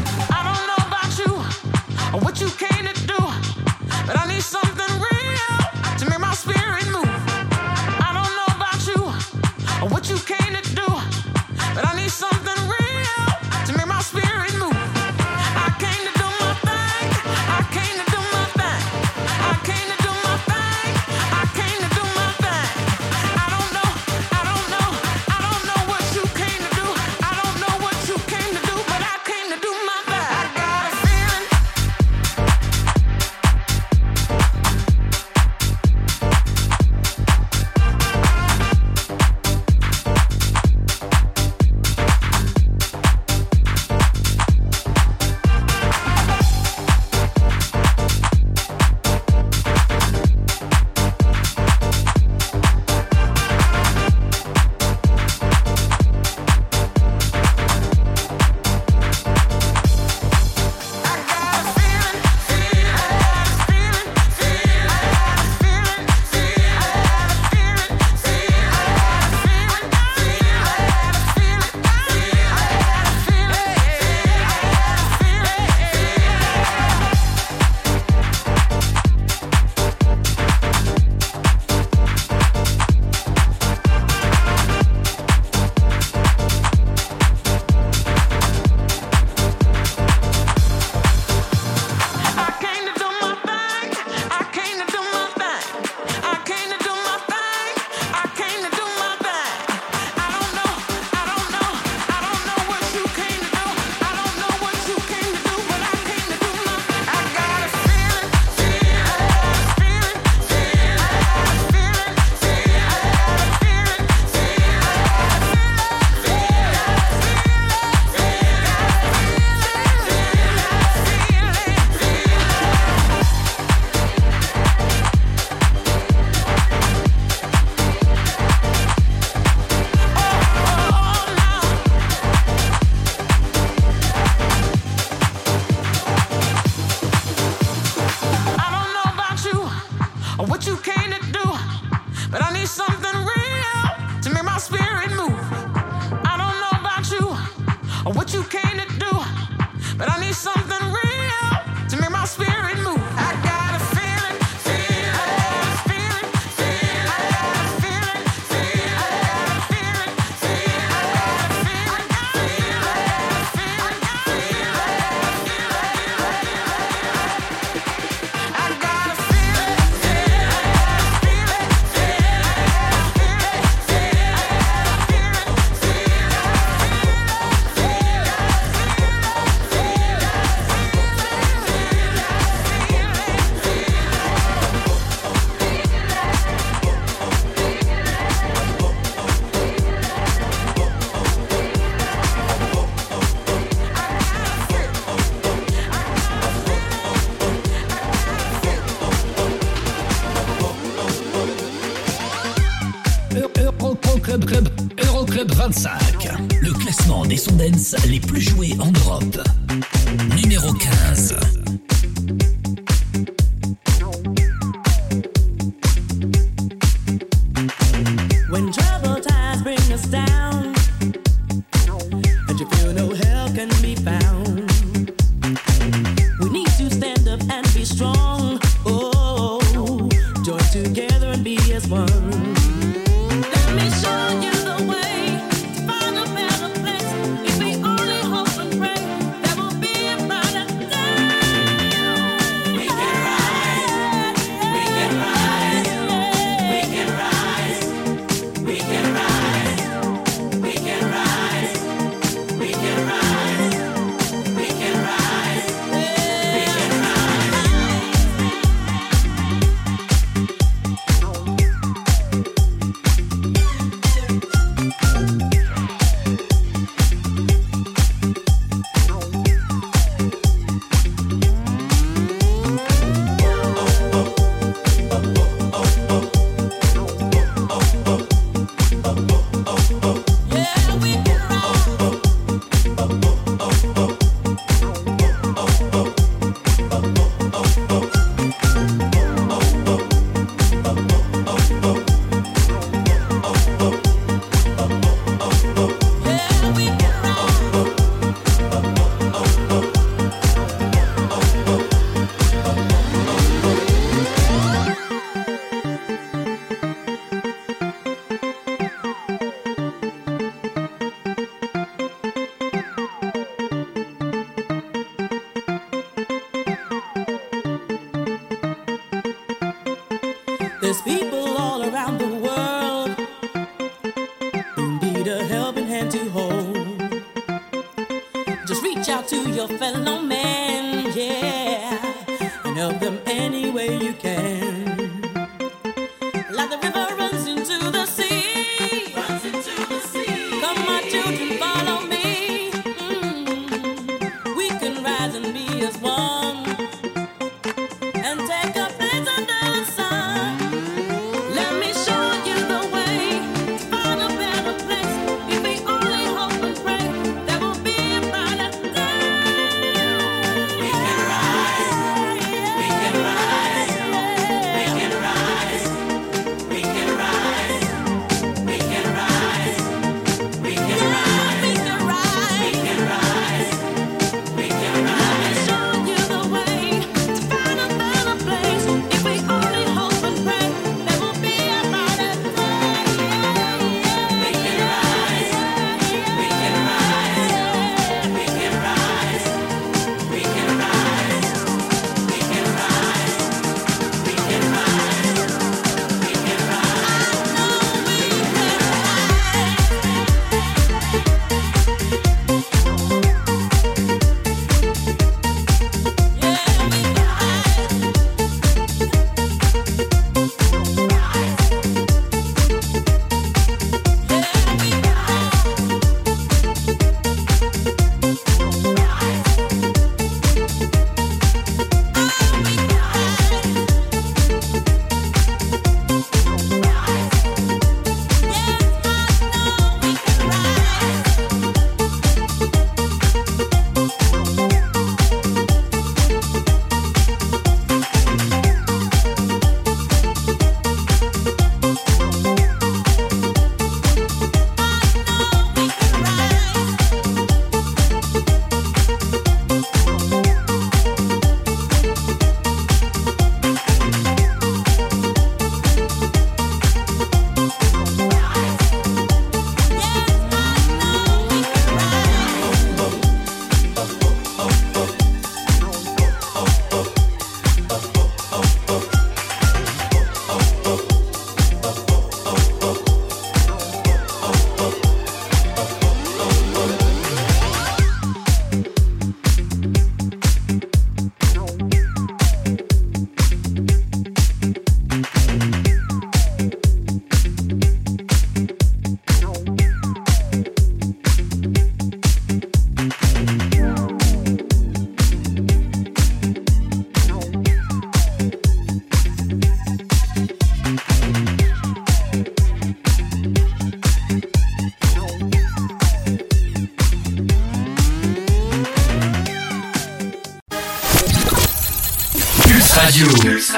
Sondens 207.43 207.97
les 208.09 208.21
plus 208.21 208.41
joués 208.41 208.77
en 208.79 208.93
Europe. 208.93 209.52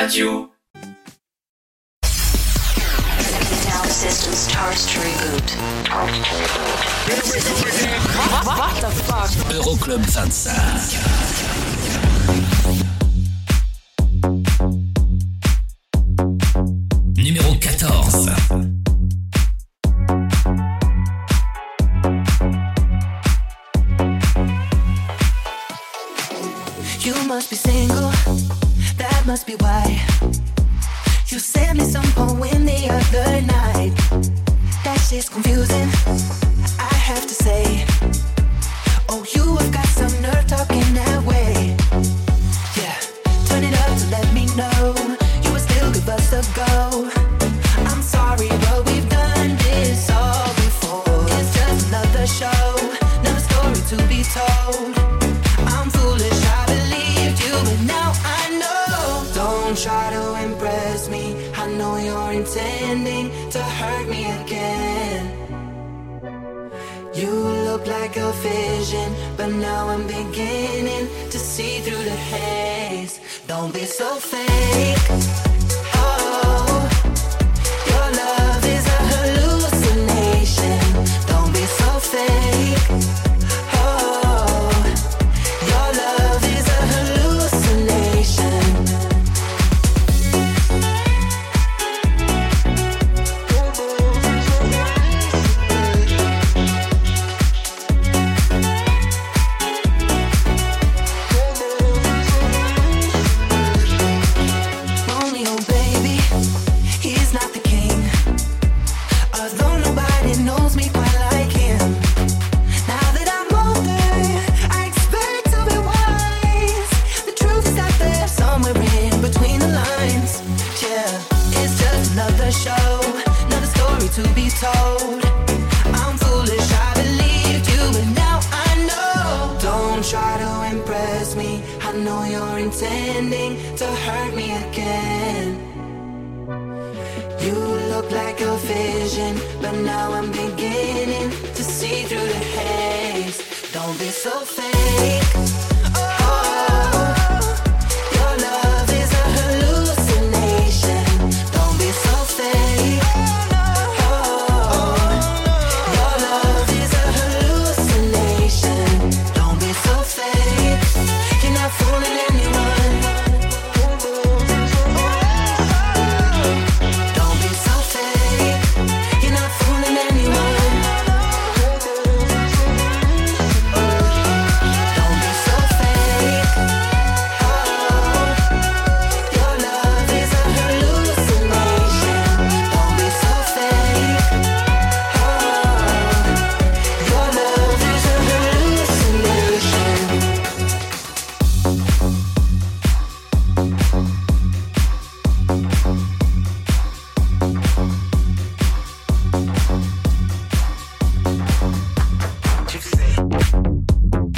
Radio. 0.05 0.44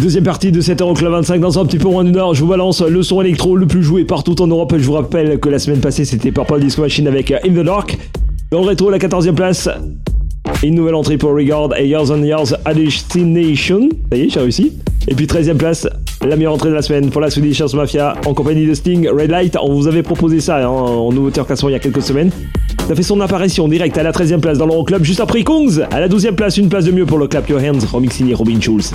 Deuxième 0.06 0.22
partie 0.22 0.52
de 0.52 0.60
7h25 0.60 1.40
dans 1.40 1.58
un 1.58 1.66
petit 1.66 1.78
peu 1.78 1.88
moins 1.88 2.04
d'une 2.04 2.16
heure. 2.16 2.32
Je 2.32 2.40
vous 2.40 2.46
balance 2.46 2.80
le 2.80 3.02
son 3.02 3.22
électro 3.22 3.56
le 3.56 3.66
plus 3.66 3.82
joué 3.82 4.04
partout 4.04 4.40
en 4.40 4.46
Europe. 4.46 4.72
Je 4.78 4.84
vous 4.84 4.92
rappelle 4.92 5.40
que 5.40 5.48
la 5.48 5.58
semaine 5.58 5.80
passée 5.80 6.04
c'était 6.04 6.30
Purple 6.30 6.60
Disco 6.60 6.80
Machine 6.80 7.08
avec 7.08 7.32
euh, 7.32 7.38
In 7.44 7.50
the 7.50 7.64
Dark. 7.64 7.98
Dans 8.52 8.60
le 8.60 8.68
rétro, 8.68 8.88
la 8.88 8.98
14e 8.98 9.34
place. 9.34 9.68
Une 10.62 10.76
nouvelle 10.76 10.94
entrée 10.94 11.18
pour 11.18 11.30
Regard 11.30 11.76
et 11.76 11.88
Years 11.88 12.12
and 12.12 12.22
Years 12.22 12.54
Destination. 12.72 13.88
Ça 14.12 14.16
y 14.16 14.20
est, 14.20 14.28
j'ai 14.28 14.38
réussi. 14.38 14.74
Et 15.08 15.16
puis 15.16 15.26
13e 15.26 15.56
place, 15.56 15.88
la 16.24 16.36
meilleure 16.36 16.54
entrée 16.54 16.68
de 16.68 16.74
la 16.74 16.82
semaine 16.82 17.10
pour 17.10 17.20
la 17.20 17.28
Swedish 17.28 17.60
House 17.60 17.74
Mafia 17.74 18.14
en 18.26 18.32
compagnie 18.32 18.64
de 18.64 18.74
Sting, 18.74 19.08
Red 19.08 19.32
Light. 19.32 19.56
On 19.60 19.74
vous 19.74 19.88
avait 19.88 20.04
proposé 20.04 20.38
ça 20.38 20.58
hein, 20.58 20.68
en 20.68 21.10
nouveauté 21.10 21.40
en 21.40 21.44
classement 21.44 21.68
il 21.68 21.72
y 21.72 21.74
a 21.74 21.80
quelques 21.80 22.02
semaines. 22.02 22.30
Ça 22.86 22.94
fait 22.94 23.02
son 23.02 23.20
apparition 23.20 23.66
directe 23.66 23.98
à 23.98 24.04
la 24.04 24.12
13e 24.12 24.38
place 24.38 24.56
dans 24.56 24.66
l'Euroclub, 24.66 25.02
juste 25.02 25.18
après 25.18 25.42
Kongs. 25.42 25.80
À 25.90 25.98
la 25.98 26.08
12e 26.08 26.36
place, 26.36 26.58
une 26.58 26.68
place 26.68 26.84
de 26.84 26.92
mieux 26.92 27.06
pour 27.06 27.18
le 27.18 27.26
Clap 27.26 27.48
Your 27.48 27.60
Hands, 27.60 27.84
remix 27.92 28.14
signé 28.14 28.34
Robin 28.34 28.60
Schulz. 28.60 28.92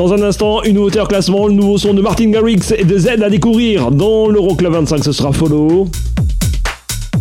Dans 0.00 0.14
un 0.14 0.22
instant, 0.22 0.62
une 0.62 0.76
nouveauté 0.76 0.98
en 0.98 1.04
classement, 1.04 1.46
le 1.46 1.52
nouveau 1.52 1.76
son 1.76 1.92
de 1.92 2.00
Martin 2.00 2.30
Garrix 2.30 2.72
et 2.74 2.84
de 2.84 2.96
Z 2.96 3.22
à 3.22 3.28
découvrir 3.28 3.90
dans 3.90 4.28
l'Euroclub 4.28 4.72
25, 4.72 5.04
ce 5.04 5.12
sera 5.12 5.30
Follow. 5.30 5.88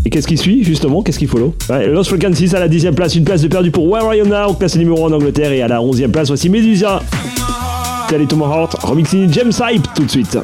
Et 0.05 0.09
qu'est-ce 0.09 0.29
qui 0.29 0.37
suit 0.37 0.63
justement? 0.63 1.03
Qu'est-ce 1.03 1.19
qui 1.19 1.27
follow? 1.27 1.53
Ouais, 1.69 1.87
Lost 1.87 2.09
Frequencies 2.09 2.55
à 2.55 2.59
la 2.59 2.69
10 2.69 2.91
place, 2.95 3.15
une 3.15 3.25
place 3.25 3.41
de 3.41 3.49
perdu 3.49 3.69
pour 3.69 3.85
Where 3.85 4.05
Are 4.05 4.15
You 4.15 4.25
Now, 4.25 4.53
classé 4.53 4.79
numéro 4.79 5.05
1 5.05 5.09
en 5.09 5.15
Angleterre, 5.17 5.51
et 5.51 5.61
à 5.61 5.67
la 5.67 5.81
11 5.81 6.05
place, 6.09 6.29
voici 6.29 6.47
Medusa. 6.47 7.03
Tell 8.07 8.21
It 8.21 8.29
To 8.29 8.37
My 8.37 8.43
Heart, 8.43 8.75
remixé 8.81 9.27
James 9.29 9.51
Hype 9.61 9.85
tout 9.93 10.05
de 10.05 10.11
suite. 10.11 10.37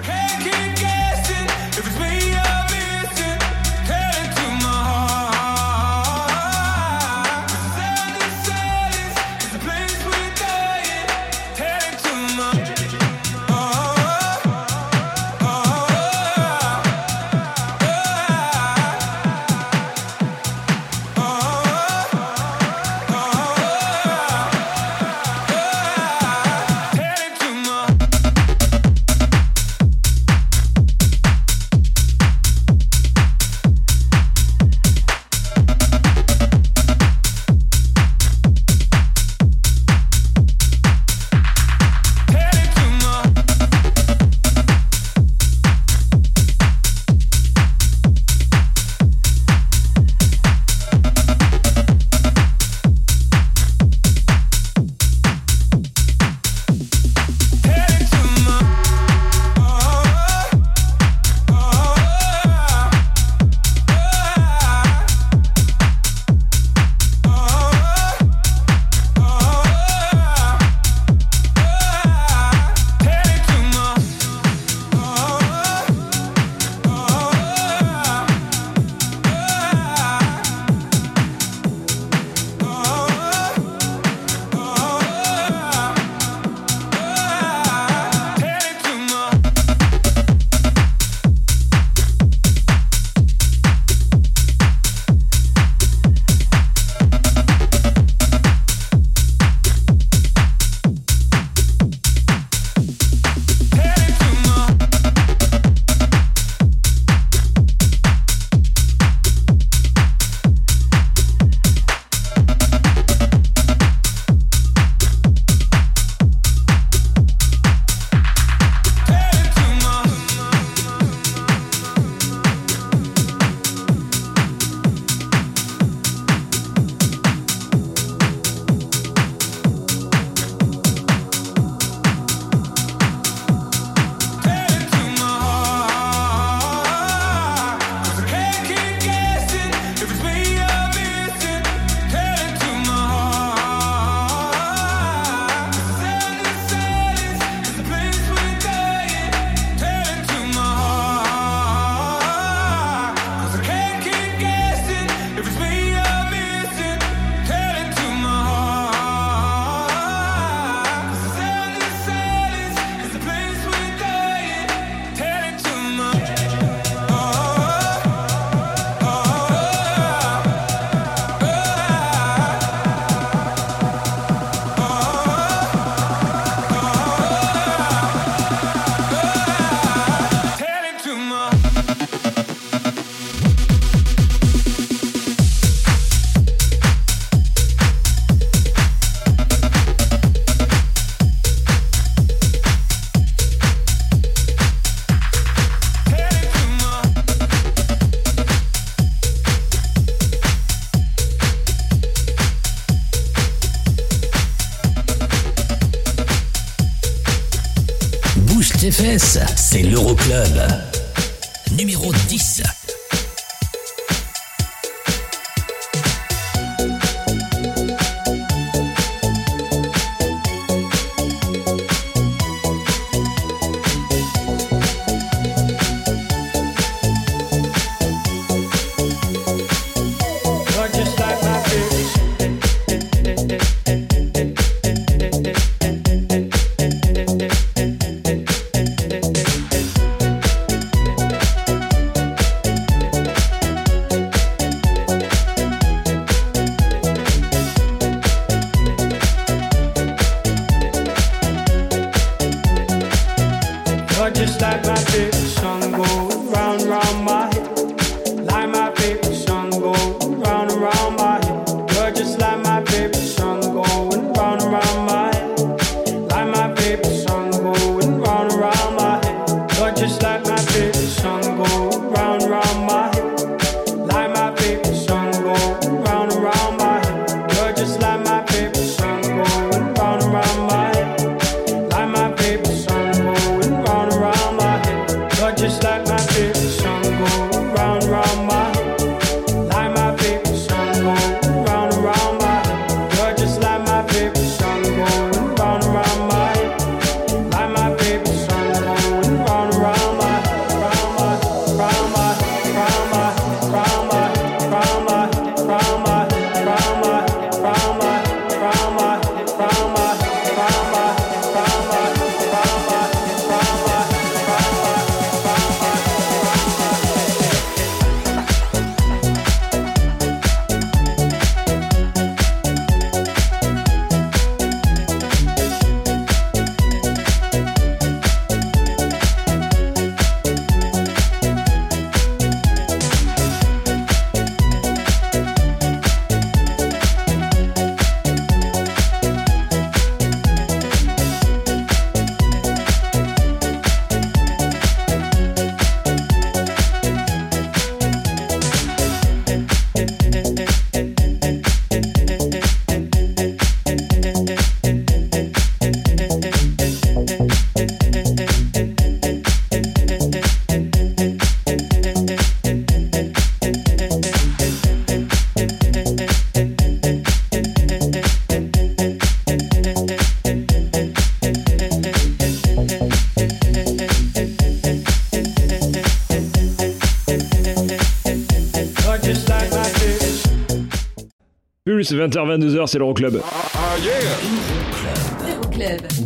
Pulse 382.06 382.14
20h-22h, 382.14 382.88
c'est 382.88 383.00
l'Euroclub. 383.00 383.42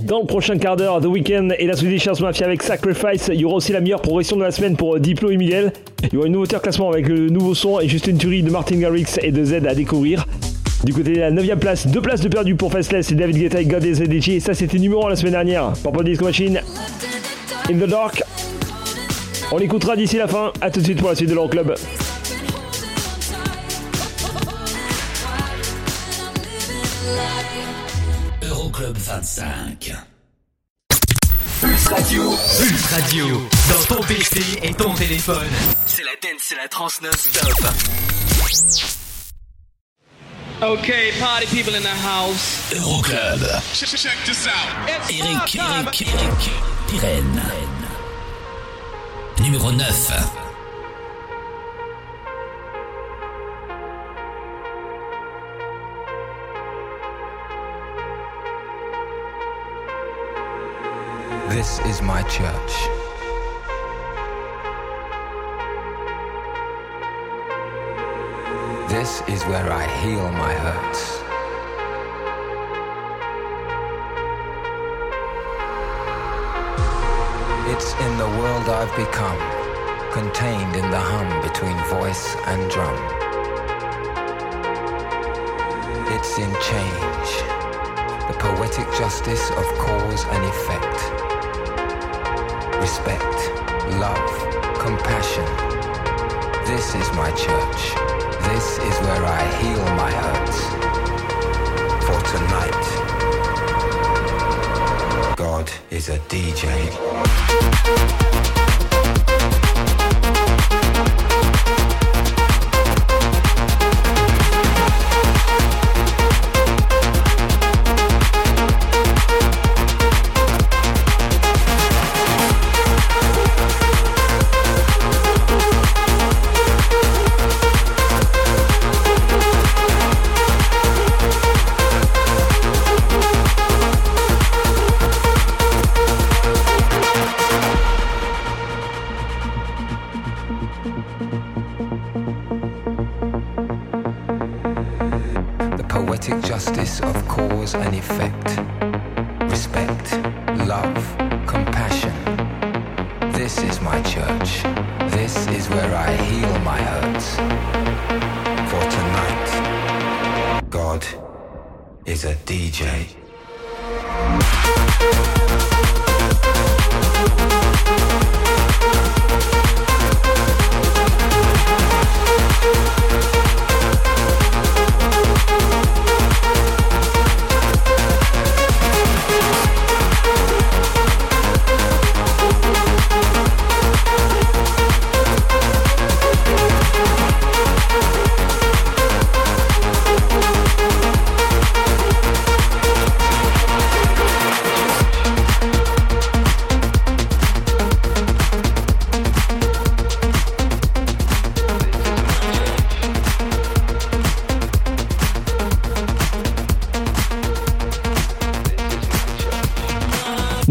Dans 0.04 0.20
le 0.20 0.26
prochain 0.26 0.58
quart 0.58 0.76
d'heure, 0.76 1.00
The 1.02 1.06
Weeknd 1.06 1.50
et 1.58 1.66
la 1.66 1.76
Swedish 1.76 2.08
House 2.08 2.20
Mafia 2.20 2.46
avec 2.46 2.62
Sacrifice. 2.64 3.30
Il 3.34 3.40
y 3.40 3.46
aura 3.46 3.56
aussi 3.56 3.72
la 3.72 3.80
meilleure 3.80 4.02
progression 4.02 4.36
de 4.36 4.44
la 4.44 4.52
semaine 4.52 4.76
pour 4.76 4.96
euh, 4.96 5.00
Diplo 5.00 5.32
et 5.32 5.38
Miguel. 5.38 5.72
Il 6.04 6.14
y 6.14 6.18
aura 6.18 6.28
une 6.28 6.34
nouveauté 6.34 6.56
en 6.56 6.60
classement 6.60 6.90
avec 6.90 7.08
le 7.08 7.30
nouveau 7.30 7.56
son 7.56 7.80
et 7.80 7.88
juste 7.88 8.08
une 8.08 8.18
tuerie 8.18 8.44
de 8.44 8.52
Martin 8.52 8.78
Garrix 8.78 9.06
et 9.22 9.32
de 9.32 9.44
Z 9.44 9.66
à 9.68 9.74
découvrir. 9.74 10.26
Du 10.84 10.94
côté 10.94 11.14
de 11.14 11.20
la 11.20 11.32
9ème 11.32 11.58
place, 11.58 11.88
deux 11.88 12.02
places 12.02 12.22
de 12.22 12.30
perdu 12.30 12.56
pour 12.56 12.72
Faceless 12.72 13.12
et 13.12 13.16
David 13.16 13.38
Guetta 13.38 13.62
et 13.62 13.66
God 13.66 13.84
et 13.86 13.94
ZDG. 13.94 14.36
Et 14.36 14.40
ça, 14.40 14.54
c'était 14.54 14.80
numéro 14.80 15.06
1 15.06 15.10
la 15.10 15.16
semaine 15.16 15.34
dernière. 15.34 15.74
Purple 15.84 16.04
Disco 16.04 16.26
Machine, 16.26 16.62
In 17.70 17.76
the 17.76 17.90
Dark. 17.90 18.24
On 19.52 19.58
l'écoutera 19.58 19.96
d'ici 19.96 20.18
la 20.18 20.28
fin. 20.28 20.52
A 20.62 20.70
tout 20.70 20.80
de 20.80 20.86
suite 20.86 21.00
pour 21.00 21.10
la 21.10 21.16
suite 21.16 21.30
de 21.30 21.36
l'Euroclub. 21.36 21.68
Euroclub 21.68 21.99
et 35.20 35.26
ton 35.26 35.34
téléphone. 35.34 35.48
C'est 35.86 36.04
la 36.04 36.12
dance, 36.22 36.42
c'est 36.48 36.56
la 36.56 36.68
trans 36.68 36.88
non-stop. 37.02 37.50
Okay, 40.62 41.12
party 41.20 41.46
people 41.48 41.74
in 41.76 41.82
the 41.82 41.88
house. 41.88 42.70
Euroclub. 42.74 43.40
Check 43.74 44.18
this 44.26 44.48
out. 44.48 44.90
Eric, 45.10 45.56
Eric, 45.56 46.02
Eric, 46.02 46.50
Pirenne. 46.88 47.42
Numéro 49.40 49.72
9. 49.72 49.86
This 61.50 61.80
is 61.86 62.02
my 62.02 62.22
church. 62.24 62.99
This 68.90 69.22
is 69.28 69.44
where 69.44 69.72
I 69.72 69.86
heal 70.02 70.32
my 70.32 70.52
hurts. 70.52 71.22
It's 77.70 77.94
in 78.02 78.18
the 78.18 78.28
world 78.40 78.68
I've 78.68 78.90
become, 78.98 79.38
contained 80.12 80.76
in 80.76 80.90
the 80.90 81.00
hum 81.00 81.30
between 81.44 81.78
voice 81.86 82.36
and 82.48 82.68
drum. 82.72 82.98
It's 86.16 86.40
in 86.40 86.52
change, 86.74 87.30
the 88.26 88.38
poetic 88.40 88.88
justice 88.98 89.52
of 89.52 89.66
cause 89.86 90.26
and 90.34 90.44
effect. 90.50 90.98
Respect, 92.82 93.38
love, 94.02 94.34
compassion. 94.80 95.46
This 96.66 96.96
is 96.96 97.08
my 97.14 97.32
church. 97.38 98.09
This 98.52 98.80
is 98.80 98.96
where 99.02 99.26
I 99.26 99.46
heal 99.62 99.84
my 99.96 100.12
hurts. 100.12 100.60
For 102.06 102.20
tonight, 102.34 102.86
God 105.38 105.72
is 105.92 106.10
a 106.10 106.18
DJ. 106.32 106.66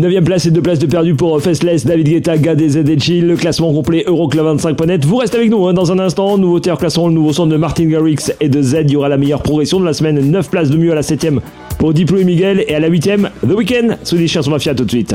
9e 0.09 0.25
place 0.25 0.47
et 0.47 0.51
2 0.51 0.63
places 0.63 0.79
de 0.79 0.87
perdu 0.87 1.15
pour 1.15 1.41
Festless, 1.43 1.85
David 1.85 2.09
Guetta, 2.09 2.39
Gadez 2.39 2.79
et 2.79 2.99
Chill. 2.99 3.27
Le 3.27 3.37
classement 3.37 3.73
complet 3.75 4.05
Euroclub25.net. 4.07 5.05
Vous 5.05 5.17
restez 5.17 5.37
avec 5.37 5.51
nous 5.51 5.67
hein, 5.67 5.75
dans 5.75 5.93
un 5.93 5.99
instant. 5.99 6.39
Nouveau 6.39 6.61
terre 6.61 6.79
classement, 6.79 7.09
le 7.09 7.15
nouveau 7.15 7.35
son 7.35 7.47
de 7.47 7.57
Martin 7.57 7.85
Garrix 7.87 8.33
et 8.41 8.49
de 8.49 8.63
Z. 8.63 8.77
Il 8.85 8.93
y 8.93 8.97
aura 8.97 9.11
la 9.11 9.19
meilleure 9.19 9.43
progression 9.43 9.81
de 9.81 9.85
la 9.85 9.93
semaine. 9.93 10.19
9 10.19 10.49
places 10.49 10.71
de 10.71 10.79
mieux 10.79 10.93
à 10.93 10.95
la 10.95 11.03
7e 11.03 11.41
pour 11.79 11.93
Diplo 11.93 12.19
et 12.19 12.25
Miguel. 12.25 12.65
Et 12.69 12.75
à 12.75 12.81
la 12.81 12.89
8e, 12.89 13.29
The 13.47 13.53
Weeknd, 13.53 13.97
sous 14.03 14.17
les 14.17 14.29
chansons 14.29 14.51
mafia 14.51 14.75
tout 14.75 14.85
de 14.85 14.91
suite. 14.91 15.15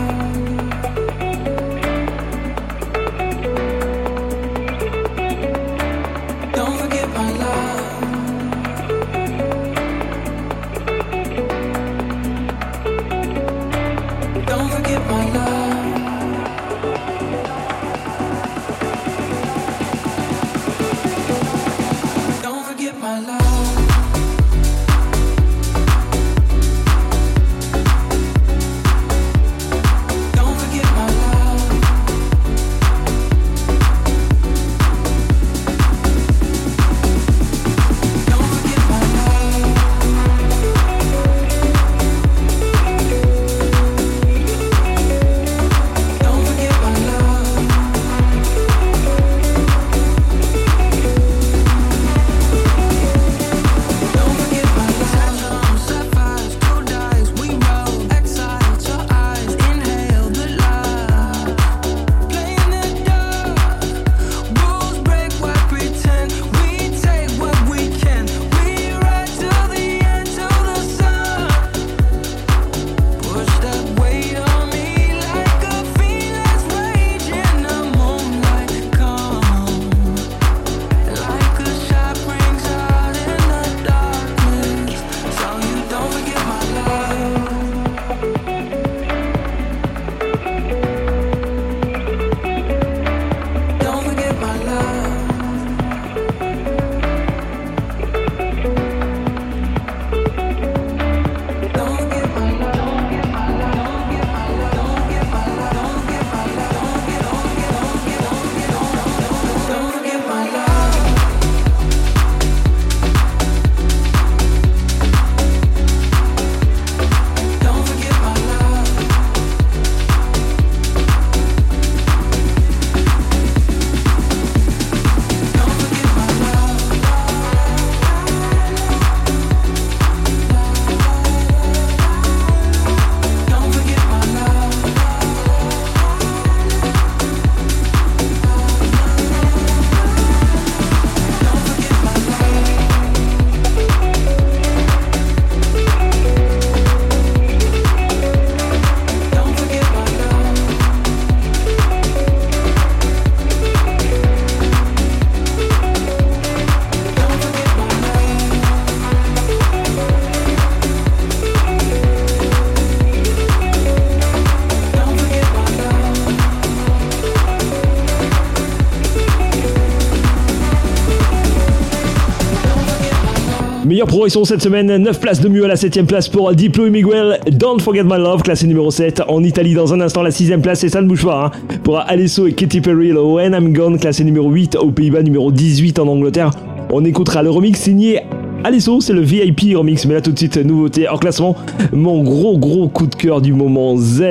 Progression 174.07 174.43
cette 174.45 174.61
semaine, 174.61 174.97
9 174.97 175.19
places 175.19 175.41
de 175.41 175.47
mieux 175.47 175.63
à 175.63 175.67
la 175.67 175.75
7ème 175.75 176.05
place 176.05 176.27
pour 176.27 176.51
Diplo 176.53 176.87
et 176.87 176.89
Miguel, 176.89 177.39
Don't 177.51 177.79
Forget 177.79 178.03
My 178.03 178.17
Love, 178.17 178.41
classé 178.41 178.65
numéro 178.65 178.89
7. 178.89 179.21
En 179.27 179.43
Italie, 179.43 179.73
dans 179.73 179.93
un 179.93 180.01
instant, 180.01 180.23
la 180.23 180.31
6ème 180.31 180.61
place, 180.61 180.83
et 180.83 180.89
ça 180.89 181.01
ne 181.01 181.07
bouge 181.07 181.23
pas, 181.23 181.45
hein, 181.45 181.75
pour 181.83 181.99
Alesso 181.99 182.47
et 182.47 182.53
Katy 182.53 182.81
Perry, 182.81 183.13
When 183.13 183.53
I'm 183.53 183.73
Gone, 183.73 183.99
classé 183.99 184.23
numéro 184.23 184.49
8 184.49 184.75
aux 184.77 184.91
Pays-Bas, 184.91 185.21
numéro 185.21 185.51
18 185.51 185.99
en 185.99 186.07
Angleterre. 186.07 186.51
On 186.89 187.05
écoutera 187.05 187.43
le 187.43 187.51
remix 187.51 187.79
signé 187.79 188.21
Alesso, 188.63 189.01
c'est 189.01 189.13
le 189.13 189.21
VIP 189.21 189.75
remix, 189.75 190.05
mais 190.05 190.15
là 190.15 190.21
tout 190.21 190.31
de 190.31 190.37
suite, 190.37 190.57
nouveauté 190.57 191.07
en 191.07 191.17
classement. 191.17 191.55
Mon 191.93 192.23
gros 192.23 192.57
gros 192.57 192.87
coup 192.89 193.07
de 193.07 193.15
cœur 193.15 193.41
du 193.41 193.53
moment, 193.53 193.97
Z, 193.97 194.23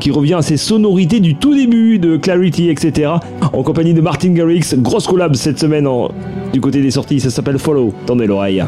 qui 0.00 0.10
revient 0.10 0.34
à 0.34 0.42
ses 0.42 0.56
sonorités 0.56 1.20
du 1.20 1.34
tout 1.34 1.54
début 1.54 1.98
de 1.98 2.16
Clarity, 2.16 2.68
etc. 2.68 3.12
En 3.52 3.62
compagnie 3.62 3.94
de 3.94 4.00
Martin 4.00 4.30
Garrix, 4.30 4.74
grosse 4.76 5.06
collab 5.06 5.34
cette 5.34 5.58
semaine 5.58 5.88
du 6.52 6.60
côté 6.60 6.80
des 6.80 6.90
sorties, 6.90 7.20
ça 7.20 7.30
s'appelle 7.30 7.58
Follow. 7.58 7.92
Tendez 8.06 8.26
l'oreille. 8.26 8.64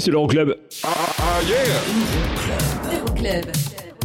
Bienvenue, 0.00 0.06
c'est 0.06 0.10
l'Euroclub. 0.10 0.54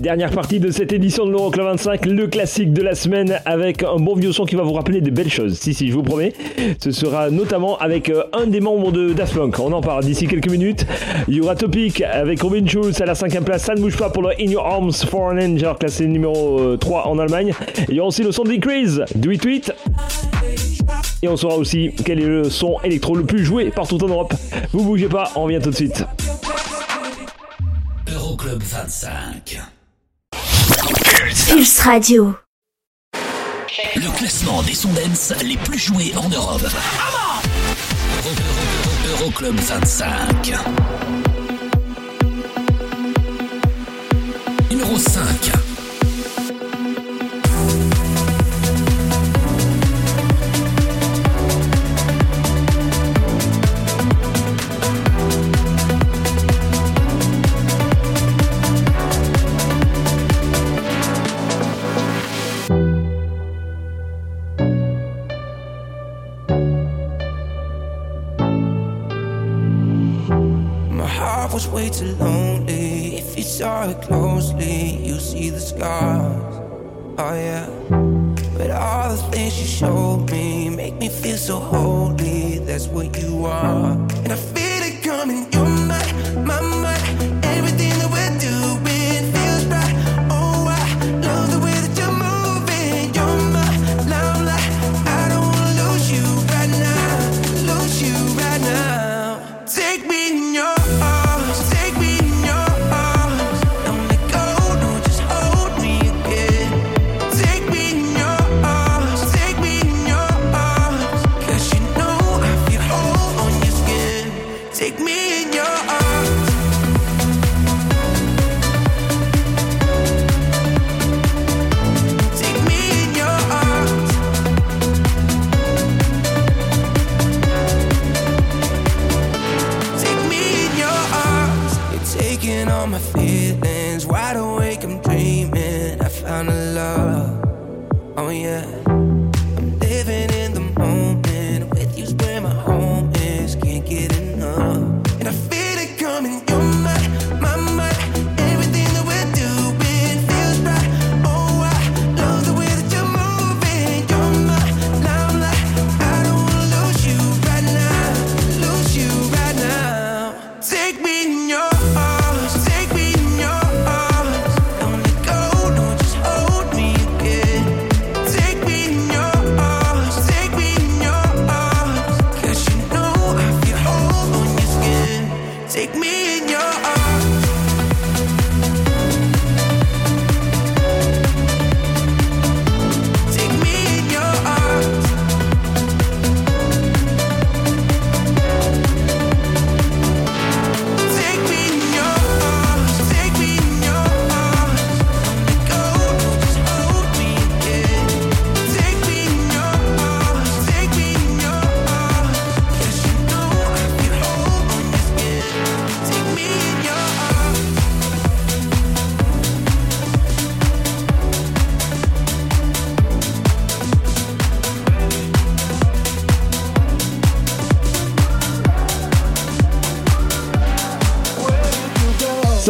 Dernière 0.01 0.31
partie 0.31 0.59
de 0.59 0.69
cette 0.69 0.91
édition 0.91 1.25
de 1.25 1.31
l'Euroclub 1.31 1.65
25, 1.65 2.05
le 2.05 2.27
classique 2.27 2.73
de 2.73 2.81
la 2.81 2.95
semaine 2.95 3.39
avec 3.45 3.81
un 3.81 3.95
bon 3.95 4.15
vieux 4.15 4.33
son 4.33 4.45
qui 4.45 4.55
va 4.55 4.63
vous 4.63 4.73
rappeler 4.73 4.99
des 4.99 5.11
belles 5.11 5.29
choses. 5.29 5.57
Si, 5.57 5.73
si, 5.73 5.87
je 5.87 5.93
vous 5.93 6.03
promets. 6.03 6.33
Ce 6.83 6.91
sera 6.91 7.29
notamment 7.29 7.77
avec 7.77 8.09
euh, 8.09 8.23
un 8.33 8.45
des 8.45 8.59
membres 8.59 8.91
de 8.91 9.13
Daft 9.13 9.35
Punk. 9.35 9.59
On 9.59 9.71
en 9.71 9.81
parle 9.81 10.03
d'ici 10.03 10.27
quelques 10.27 10.49
minutes. 10.49 10.85
Il 11.29 11.35
y 11.35 11.41
aura 11.41 11.55
Topic 11.55 12.01
avec 12.01 12.41
Robin 12.41 12.67
Schulz 12.67 12.99
à 13.01 13.05
la 13.05 13.15
cinquième 13.15 13.45
place. 13.45 13.63
Ça 13.63 13.73
ne 13.73 13.79
bouge 13.79 13.97
pas 13.97 14.09
pour 14.09 14.23
le 14.23 14.29
In 14.39 14.51
Your 14.51 14.65
Arms 14.65 14.93
for 15.09 15.21
an 15.21 15.37
Angel, 15.37 15.73
classé 15.79 16.07
numéro 16.07 16.59
euh, 16.59 16.77
3 16.77 17.07
en 17.07 17.17
Allemagne. 17.19 17.53
Il 17.87 17.95
y 17.95 17.99
aura 17.99 18.09
aussi 18.09 18.23
le 18.23 18.33
son 18.33 18.43
de 18.43 18.51
Decrease, 18.51 19.05
du 19.15 19.37
Tweet. 19.37 19.73
Et 21.21 21.27
on 21.27 21.37
saura 21.37 21.55
aussi 21.55 21.91
quel 22.05 22.19
est 22.19 22.25
le 22.25 22.49
son 22.49 22.77
électro 22.83 23.15
le 23.15 23.25
plus 23.25 23.43
joué 23.45 23.71
partout 23.71 24.03
en 24.03 24.07
Europe. 24.07 24.33
Vous 24.73 24.83
bougez 24.83 25.07
pas, 25.07 25.31
on 25.35 25.43
revient 25.43 25.59
tout 25.61 25.69
de 25.71 25.75
suite. 25.75 26.03
Euroclub 28.13 28.61
25. 28.61 29.61
Pulse 31.49 31.79
Radio. 31.79 32.35
Le 33.95 34.17
classement 34.17 34.61
des 34.63 34.73
sons 34.73 34.89
dance 34.93 35.33
les 35.43 35.57
plus 35.57 35.79
joués 35.79 36.13
en 36.15 36.29
Europe. 36.29 36.61
Euro- 38.25 38.35
Euro- 39.09 39.23
Euroclub 39.23 39.55
25. 39.59 40.53
Numéro 44.71 44.97
5. 44.97 45.21
See 75.45 75.51
the 75.51 75.59
scars. 75.59 76.55
Oh 77.17 77.33
yeah. 77.33 77.65
But 78.57 78.71
all 78.71 79.09
the 79.09 79.21
things 79.31 79.59
you 79.59 79.67
showed 79.67 80.31
me 80.31 80.69
make 80.69 80.95
me 80.95 81.09
feel 81.09 81.37
so 81.37 81.59
holy. 81.59 82.59
That's 82.59 82.87
what 82.87 83.17
you 83.21 83.45
are. 83.45 83.91
And 84.23 84.31
I 84.31 84.35
feel 84.35 84.81
it 84.89 85.03
coming. 85.03 85.47
You're 85.51 85.65
my, 85.91 86.05
my, 86.49 86.61
my. 86.61 87.34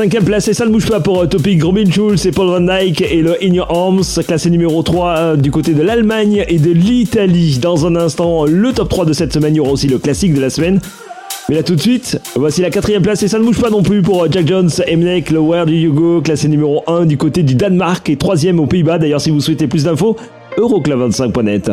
Cinquième 0.05 0.23
place 0.23 0.47
et 0.47 0.53
ça 0.53 0.67
ne 0.67 0.69
bouge 0.69 0.85
pas 0.87 0.99
pour 0.99 1.23
euh, 1.23 1.25
Topic, 1.25 1.63
Robin 1.63 1.89
Schulz 1.89 2.27
et 2.27 2.31
Paul 2.31 2.45
Van 2.45 2.61
Dyke 2.61 3.01
et 3.01 3.23
le 3.23 3.43
In 3.43 3.51
Your 3.55 3.71
Arms, 3.71 4.03
classé 4.27 4.51
numéro 4.51 4.83
3 4.83 5.17
euh, 5.17 5.35
du 5.35 5.49
côté 5.49 5.73
de 5.73 5.81
l'Allemagne 5.81 6.45
et 6.47 6.59
de 6.59 6.69
l'Italie. 6.69 7.57
Dans 7.59 7.87
un 7.87 7.95
instant, 7.95 8.45
le 8.45 8.71
top 8.71 8.87
3 8.87 9.05
de 9.05 9.13
cette 9.13 9.33
semaine, 9.33 9.55
il 9.55 9.57
y 9.57 9.59
aura 9.59 9.71
aussi 9.71 9.87
le 9.87 9.97
classique 9.97 10.35
de 10.35 10.39
la 10.39 10.51
semaine. 10.51 10.79
Mais 11.49 11.55
là 11.55 11.63
tout 11.63 11.73
de 11.73 11.81
suite, 11.81 12.21
voici 12.35 12.61
la 12.61 12.69
quatrième 12.69 13.01
place 13.01 13.23
et 13.23 13.27
ça 13.27 13.39
ne 13.39 13.43
bouge 13.43 13.59
pas 13.59 13.71
non 13.71 13.81
plus 13.81 14.03
pour 14.03 14.25
euh, 14.25 14.27
Jack 14.29 14.47
Jones, 14.47 14.69
Emnek, 14.87 15.31
le 15.31 15.39
Where 15.39 15.65
Do 15.65 15.73
You 15.73 15.91
Go, 15.91 16.21
classé 16.21 16.49
numéro 16.49 16.83
1 16.85 17.07
du 17.07 17.17
côté 17.17 17.41
du 17.41 17.55
Danemark 17.55 18.07
et 18.07 18.15
troisième 18.15 18.59
aux 18.59 18.67
Pays-Bas. 18.67 18.99
D'ailleurs, 18.99 19.21
si 19.21 19.31
vous 19.31 19.39
souhaitez 19.41 19.65
plus 19.65 19.85
d'infos, 19.85 20.17
euroclub25.net. 20.59 21.71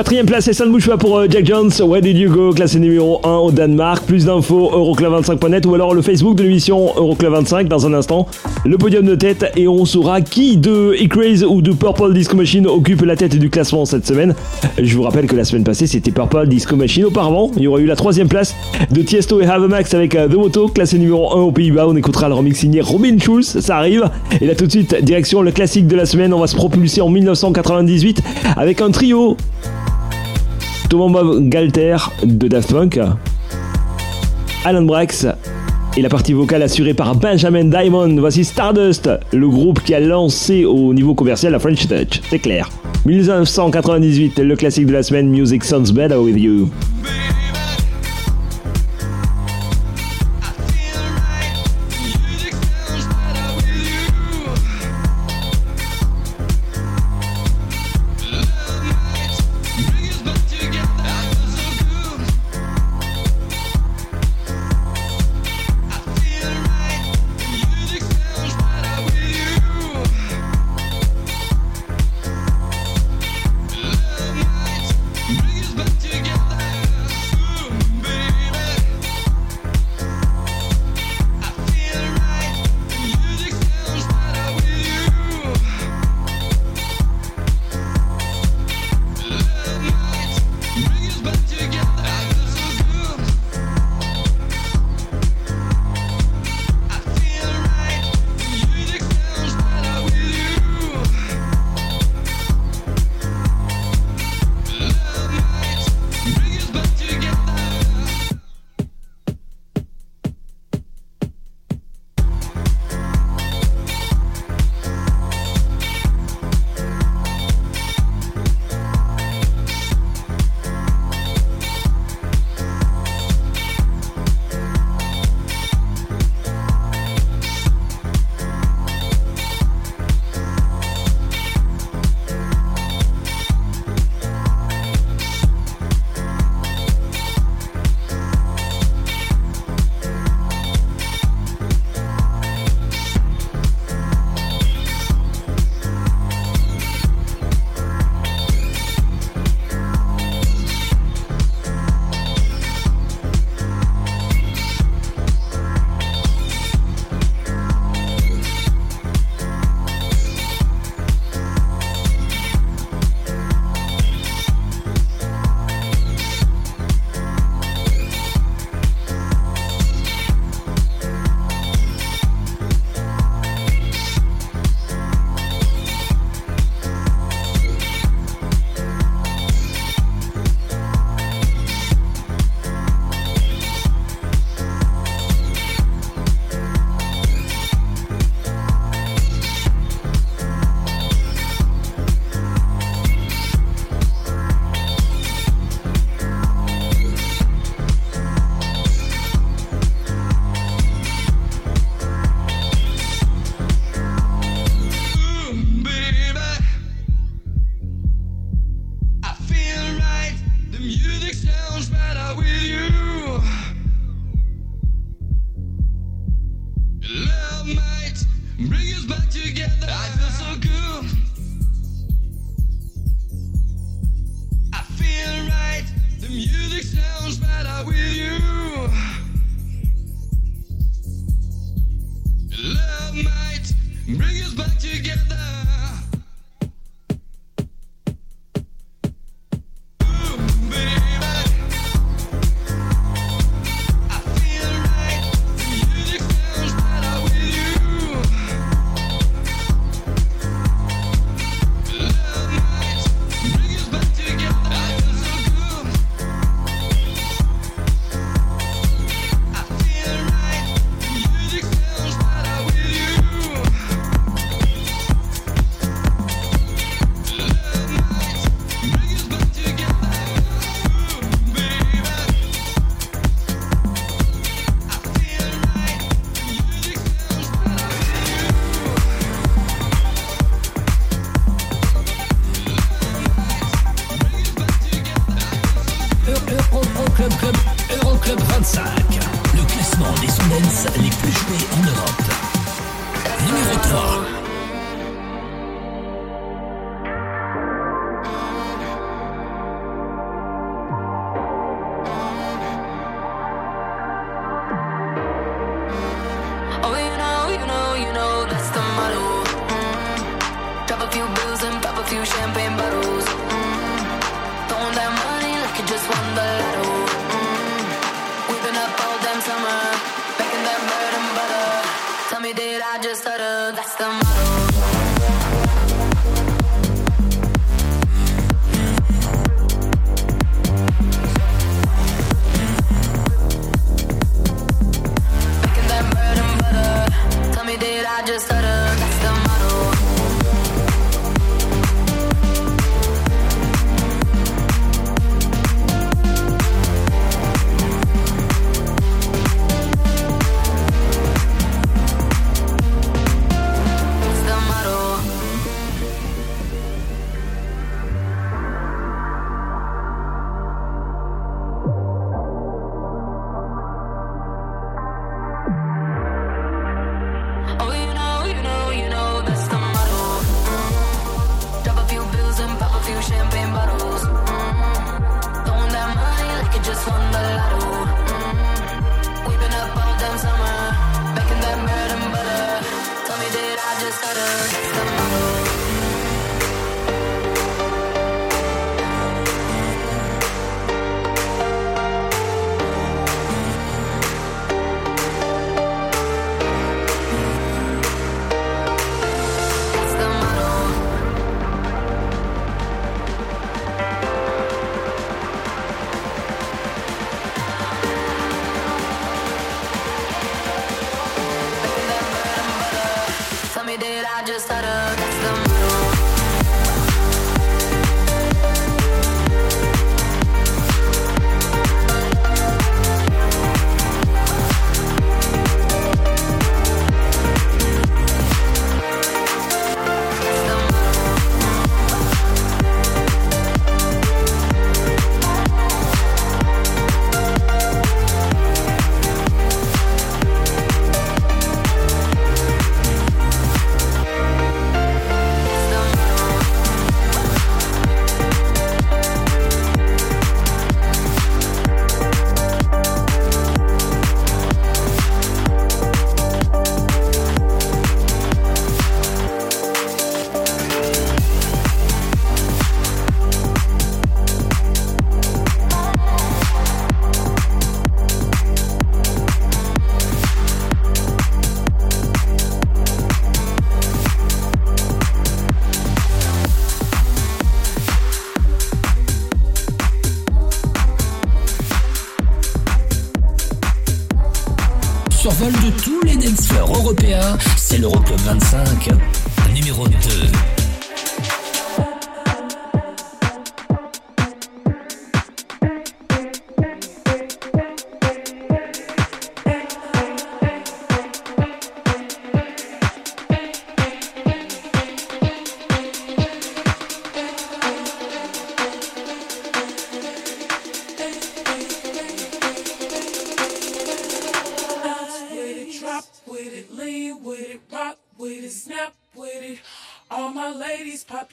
Quatrième 0.00 0.24
place 0.24 0.48
et 0.48 0.54
ça 0.54 0.64
ne 0.64 0.70
bouge 0.70 0.88
pas 0.88 0.96
pour 0.96 1.18
euh, 1.18 1.26
Jack 1.28 1.44
Jones. 1.44 1.70
Where 1.78 2.00
did 2.00 2.16
you 2.16 2.30
go? 2.30 2.54
Classé 2.54 2.78
numéro 2.78 3.20
1 3.22 3.36
au 3.36 3.50
Danemark. 3.50 4.06
Plus 4.06 4.24
d'infos 4.24 4.70
Euroclub25.net 4.72 5.66
ou 5.66 5.74
alors 5.74 5.92
le 5.92 6.00
Facebook 6.00 6.36
de 6.36 6.42
l'émission 6.42 6.86
Euroclub 6.96 7.30
25 7.30 7.68
dans 7.68 7.86
un 7.86 7.92
instant. 7.92 8.26
Le 8.64 8.78
podium 8.78 9.04
de 9.04 9.14
tête 9.14 9.52
et 9.56 9.68
on 9.68 9.84
saura 9.84 10.22
qui 10.22 10.56
de 10.56 10.96
E-Craze 10.98 11.44
ou 11.44 11.60
de 11.60 11.72
Purple 11.72 12.14
Disco 12.14 12.34
Machine 12.34 12.66
occupe 12.66 13.02
la 13.02 13.14
tête 13.14 13.36
du 13.36 13.50
classement 13.50 13.84
cette 13.84 14.06
semaine. 14.06 14.34
Je 14.82 14.96
vous 14.96 15.02
rappelle 15.02 15.26
que 15.26 15.36
la 15.36 15.44
semaine 15.44 15.64
passée 15.64 15.86
c'était 15.86 16.12
Purple 16.12 16.48
Disco 16.48 16.76
Machine. 16.76 17.04
Auparavant, 17.04 17.50
il 17.58 17.64
y 17.64 17.66
aurait 17.66 17.82
eu 17.82 17.86
la 17.86 17.96
troisième 17.96 18.28
place 18.28 18.56
de 18.90 19.02
Tiesto 19.02 19.42
et 19.42 19.44
Have 19.44 19.64
a 19.64 19.68
Max 19.68 19.92
avec 19.92 20.14
euh, 20.14 20.28
The 20.28 20.34
Moto, 20.36 20.68
classé 20.68 20.98
numéro 20.98 21.30
1 21.36 21.42
aux 21.42 21.52
Pays-Bas. 21.52 21.86
On 21.86 21.96
écoutera 21.96 22.30
le 22.30 22.36
remix 22.36 22.58
signé 22.58 22.80
Robin 22.80 23.18
Schulz, 23.18 23.60
ça 23.60 23.76
arrive. 23.76 24.08
Et 24.40 24.46
là 24.46 24.54
tout 24.54 24.64
de 24.64 24.70
suite, 24.70 24.96
direction 25.04 25.42
le 25.42 25.52
classique 25.52 25.86
de 25.86 25.96
la 25.96 26.06
semaine. 26.06 26.32
On 26.32 26.40
va 26.40 26.46
se 26.46 26.56
propulser 26.56 27.02
en 27.02 27.10
1998 27.10 28.22
avec 28.56 28.80
un 28.80 28.90
trio 28.92 29.36
Thomas 30.90 31.08
Bob 31.08 31.48
Galter 31.48 31.96
de 32.24 32.48
Daft 32.48 32.72
Punk, 32.72 32.98
Alan 34.64 34.82
Brax 34.82 35.24
et 35.96 36.02
la 36.02 36.08
partie 36.08 36.32
vocale 36.32 36.64
assurée 36.64 36.94
par 36.94 37.14
Benjamin 37.14 37.66
Diamond. 37.66 38.16
Voici 38.18 38.44
Stardust, 38.44 39.08
le 39.32 39.48
groupe 39.48 39.80
qui 39.84 39.94
a 39.94 40.00
lancé 40.00 40.64
au 40.64 40.92
niveau 40.92 41.14
commercial 41.14 41.52
la 41.52 41.60
French 41.60 41.86
Touch, 41.86 42.20
c'est 42.28 42.40
clair. 42.40 42.68
1998, 43.06 44.40
le 44.40 44.56
classique 44.56 44.86
de 44.86 44.92
la 44.92 45.04
semaine, 45.04 45.30
Music 45.30 45.62
Sounds 45.62 45.92
Better 45.92 46.16
With 46.16 46.36
You. 46.36 46.68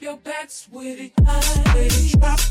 pop 0.00 0.02
your 0.02 0.16
backs 0.18 0.68
with 0.70 1.00
it. 1.00 1.16
Bounce 1.16 1.56
with 1.74 2.14
it, 2.14 2.20
drop 2.20 2.47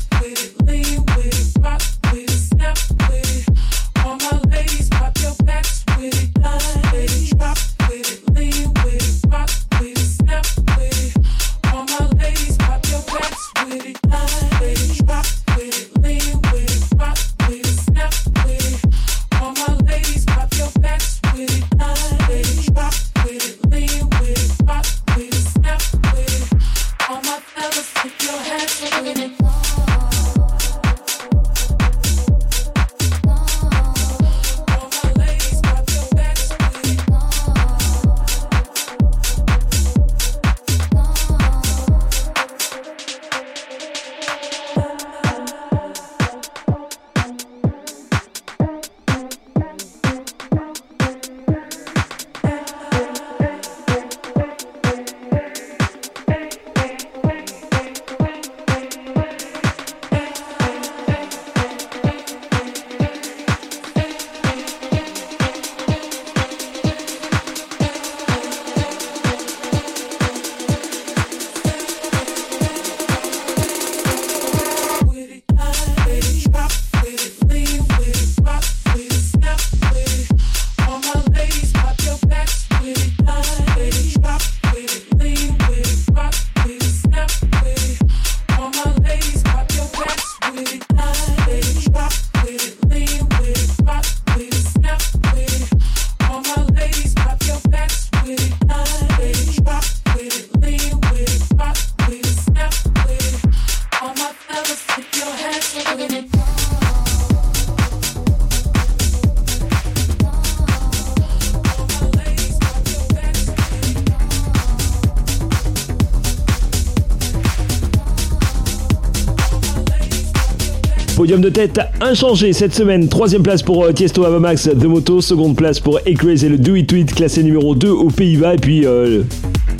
De 121.38 121.50
tête 121.50 121.78
inchangé 122.00 122.52
cette 122.52 122.74
semaine. 122.74 123.06
Troisième 123.06 123.44
place 123.44 123.62
pour 123.62 123.84
euh, 123.84 123.92
Tiesto 123.92 124.24
Avamax 124.24 124.64
The 124.64 124.84
Moto. 124.84 125.20
Seconde 125.20 125.54
place 125.54 125.78
pour 125.78 125.98
Acraze 125.98 126.42
et 126.42 126.48
le 126.48 126.58
Do 126.58 126.74
It 126.74 126.88
Tweet 126.88 127.14
classé 127.14 127.44
numéro 127.44 127.76
2 127.76 127.88
aux 127.90 128.08
Pays-Bas. 128.08 128.54
Et 128.54 128.56
puis 128.56 128.84
euh, 128.84 129.22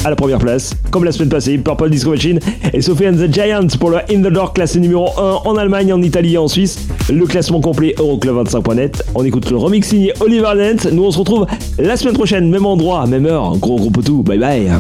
à 0.05 0.11
la 0.11 0.15
première 0.17 0.39
place, 0.39 0.75
comme 0.93 1.03
la 1.03 1.11
semaine 1.11 1.31
passée, 1.31 1.59
Purple 1.59 1.91
Disco 1.91 2.11
Machine 2.11 2.39
et 2.73 2.81
Sophie 2.81 3.09
and 3.09 3.15
the 3.15 3.33
Giants 3.33 3.77
pour 3.81 3.91
le 3.91 3.99
In 4.09 4.23
classé 4.55 4.79
numéro 4.79 5.09
1 5.19 5.41
en 5.45 5.57
Allemagne, 5.57 5.93
en 5.93 6.01
Italie 6.01 6.35
et 6.35 6.39
en 6.39 6.47
Suisse. 6.49 6.79
Le 7.13 7.27
classement 7.27 7.61
complet 7.61 7.95
Euroclub25.net. 7.99 9.05
On 9.17 9.25
écoute 9.25 9.51
le 9.51 9.57
remix 9.57 9.89
signé 9.89 10.13
Oliver 10.21 10.53
Dent. 10.55 10.91
Nous 10.93 11.05
on 11.05 11.11
se 11.11 11.19
retrouve 11.19 11.47
la 11.79 11.97
semaine 11.97 12.15
prochaine, 12.15 12.49
même 12.49 12.67
endroit, 12.67 13.05
même 13.07 13.27
heure. 13.27 13.57
Gros 13.57 13.77
gros 13.77 13.91
potou. 13.91 14.23
Bye 14.23 14.39
bye. 14.39 14.71